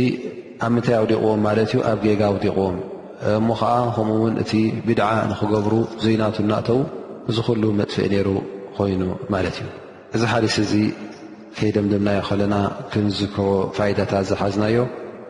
ኣብ 0.65 0.71
ምንታይ 0.75 0.97
ውዲቕዎም 1.05 1.41
ማለት 1.49 1.69
እዩ 1.75 1.79
ኣብ 1.91 1.99
ጌጋ 2.07 2.21
ኣውዲቕዎም 2.31 2.77
እሞ 3.29 3.47
ከዓ 3.59 3.71
ከምኡ 3.95 4.17
ውን 4.23 4.35
እቲ 4.43 4.51
ብድዓ 4.87 5.07
ንክገብሩ 5.31 5.73
ዘይናቱ 6.03 6.37
እናእተው 6.43 6.79
እዚ 7.29 7.37
ኩሉ 7.47 7.63
መጥፍእ 7.79 8.07
ነይሩ 8.13 8.27
ኮይኑ 8.77 9.01
ማለት 9.33 9.55
እዩ 9.61 9.67
እዚ 10.15 10.21
ሓሪስ 10.31 10.55
እዚ 10.65 10.73
ከይደምደምናዮ 11.57 12.19
ከለና 12.29 12.55
ክንዝከቦ 12.91 13.47
ፋይዳታት 13.77 14.25
ዝሓዝናዮ 14.29 14.77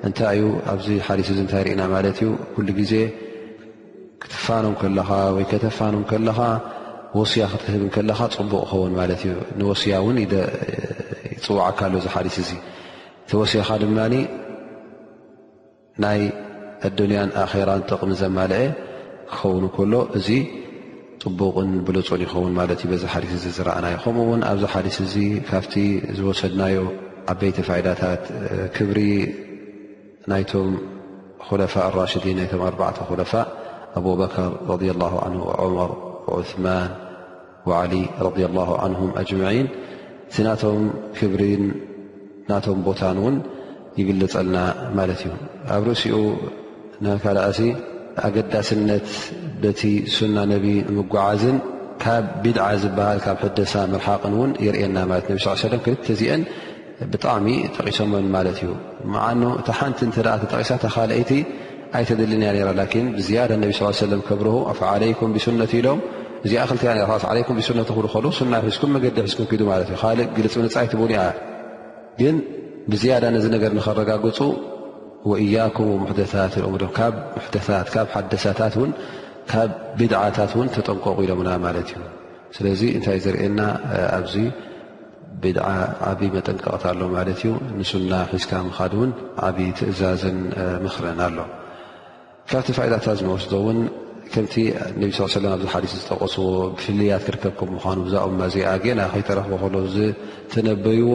እንታይ 0.08 0.38
እዩ 0.38 0.46
ኣብዚ 0.74 0.88
ሓሊስ 1.08 1.28
እዚ 1.34 1.40
እንታይ 1.46 1.60
ይርኢና 1.64 1.82
ማለት 1.96 2.18
እዩ 2.22 2.28
ኩሉ 2.54 2.68
ግዜ 2.80 2.94
ክትፋኖም 4.24 4.76
ከለኻ 4.82 5.10
ወይ 5.38 5.46
ከተፋኖም 5.52 6.04
ከለካ 6.12 6.40
ወስያ 7.20 7.44
ክትህብ 7.54 7.84
ከለካ 7.96 8.20
ፅቡቅ 8.38 8.62
ክኸውን 8.70 8.94
ማለት 9.00 9.22
እዩ 9.28 9.34
ንወስያ 9.60 9.94
እውን 10.04 10.18
ይፅዋዕካ 10.24 11.80
ኣሎ 11.88 11.94
እዚ 12.04 12.08
ሓሪስ 12.16 12.36
እዚ 12.44 12.52
እቲ 13.26 13.32
ወስይካ 13.42 13.70
ድማ 13.84 13.98
ናይ 16.06 16.20
ኣድንያን 16.88 17.30
ኣራ 17.42 17.70
ጥቕሚ 17.90 18.12
ዘማልአ 18.22 18.62
ክኸውን 19.32 19.66
ከሎ 19.76 19.94
እዚ 20.18 20.28
ፅቡቕን 21.24 21.72
ብልፁን 21.88 22.22
ይኸውን 22.26 22.54
ማለት 22.60 22.80
እዩ 22.84 22.88
በዚ 22.92 23.04
ሓዲስ 23.14 23.32
እዚ 23.40 23.46
ዝረአናዮ 23.58 23.96
ከምኡ 24.04 24.24
ውን 24.32 24.42
ኣብዚ 24.50 24.64
ሓዲስ 24.74 24.96
እዚ 25.06 25.14
ካብቲ 25.50 25.74
ዝወሰድናዮ 26.18 26.78
ዓበይቲ 27.34 27.58
ፈይዳታት 27.68 28.24
ክብሪ 28.76 29.00
ናይቶም 30.32 30.72
ኩፋ 31.48 31.74
ራሽዲን 31.98 32.40
ናም 32.54 32.62
ኣዕተ 32.70 32.98
ኮለፋ 33.10 33.32
ኣብበከር 34.00 34.50
ረ 34.70 34.82
ዑመር 35.62 35.92
ዑማን 36.38 36.90
ዓሊ 37.82 37.94
ረ 38.28 38.34
ላ 38.58 38.66
ኣጅማዒን 39.22 39.68
እዚ 40.30 40.38
ናቶም 40.50 40.82
ክብሪን 41.20 41.64
ናቶም 42.50 42.80
ቦታን 42.90 43.18
እውን 43.22 43.36
ይግልፀልና 44.00 44.58
ማለት 44.98 45.20
እዩ 45.26 45.32
ኣብ 45.76 45.82
ርእሲኡ 45.90 46.16
ናካ 47.06 47.24
ዳኣ 47.38 47.58
ኣገዳሲነት 48.28 49.06
በቲ 49.62 49.82
ሱና 50.16 50.38
ነቢ 50.54 50.66
ምጓዓዝን 50.98 51.58
ካብ 52.04 52.26
ቢድዓ 52.44 52.66
ዝበሃል 52.84 53.20
ካብ 53.26 53.38
ሕደሳ 53.46 53.74
መርሓቅን 53.94 54.34
ን 54.50 54.52
የርና 54.66 54.98
ለ 55.12 55.78
ክልተ 55.86 56.06
ዚአን 56.22 56.42
ብጣዕሚ 57.14 57.48
ጠቂሶምን 57.76 58.26
ማለት 58.36 58.58
እዩ 58.62 58.74
ዓኑ 59.28 59.42
እታ 59.62 59.70
ሓንቲ 59.80 60.02
ኣጠቂሳ 60.36 60.72
ካይቲ 60.84 61.32
ኣይተደልን 62.00 62.44
እያ 62.50 62.68
ብዝያዳ 63.18 63.50
ነብ 63.64 63.72
ለ 64.12 64.20
ብር 64.42 64.50
ኣ 64.92 64.94
ለይም 65.02 65.32
ነት 65.62 65.74
ኢሎም 65.80 66.02
እዚኣ 66.48 66.64
ክቲ 66.72 66.84
ዓኩም 67.42 67.58
ብነ 67.62 67.80
ብ 67.96 68.36
ና 68.52 68.56
ይዝኩም 68.70 68.92
መዲ 68.98 69.06
ዝኩም 69.34 69.72
እ 69.80 69.96
ካእ 70.04 70.20
ግልፅ 70.38 70.54
ብንፃይትብሉ 70.62 71.10
ያ 71.20 71.26
ግን 72.22 72.38
ብዝያዳ 72.94 73.24
ነዚ 73.36 73.46
ነገር 73.56 73.72
ንክረጋግፁ 73.80 74.38
እያኩም 75.44 75.90
ሙሕደታት 76.02 76.54
ኦምብ 76.68 76.84
ትብ 76.94 77.16
ሓደሳታት 78.16 78.76
ካብ 79.52 79.72
ብድዓታት 79.98 80.52
ውን 80.58 80.68
ተጠንቀቑ 80.76 81.16
ኢሎምና 81.26 81.50
ማለት 81.66 81.88
እዩ 81.94 82.02
ስለዚ 82.56 82.82
እንታይ 82.98 83.18
ዘርእየና 83.26 83.62
ኣብዚ 84.18 84.34
ብድዓ 85.44 85.68
ዓብይ 86.10 86.30
መጠንቀቕት 86.36 86.84
ኣሎ 86.90 87.02
ማለት 87.18 87.40
እዩ 87.44 87.52
ንሱና 87.80 88.14
ሒዝካ 88.34 88.52
ምካድ 88.68 88.94
እውን 88.98 89.12
ዓብይ 89.48 89.70
ትእዛዝን 89.80 90.38
ምኽርእን 90.84 91.20
ኣሎ 91.28 91.38
ካብቲ 92.52 92.68
ፋይዳታት 92.78 93.18
ዝንወስዶውን 93.22 93.80
ከምቲ 94.34 94.54
ነብ 95.02 95.12
ስ 95.14 95.36
ለ 95.44 95.50
ኣብዚ 95.56 95.66
ሓዲስ 95.74 95.94
ዝጠቐስዎ 96.02 96.44
ብፍልያት 96.78 97.24
ክርከብኩም 97.28 97.72
ምኳኑ 97.78 97.98
ብዛቅማ 98.08 98.40
ዚኣ 98.54 98.70
ገና 98.86 99.02
ከይተረክቦ 99.14 99.54
ከሎ 99.64 99.76
ተነበይዎ 100.54 101.10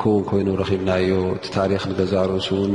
ከውን 0.00 0.24
ኮይኑ 0.30 0.48
ረኺብና 0.62 0.90
ዩ 1.10 1.14
ቲ 1.44 1.54
ታሪክ 1.56 1.82
ንገዛ 1.92 2.12
ርእሱ 2.30 2.48
ውን 2.62 2.74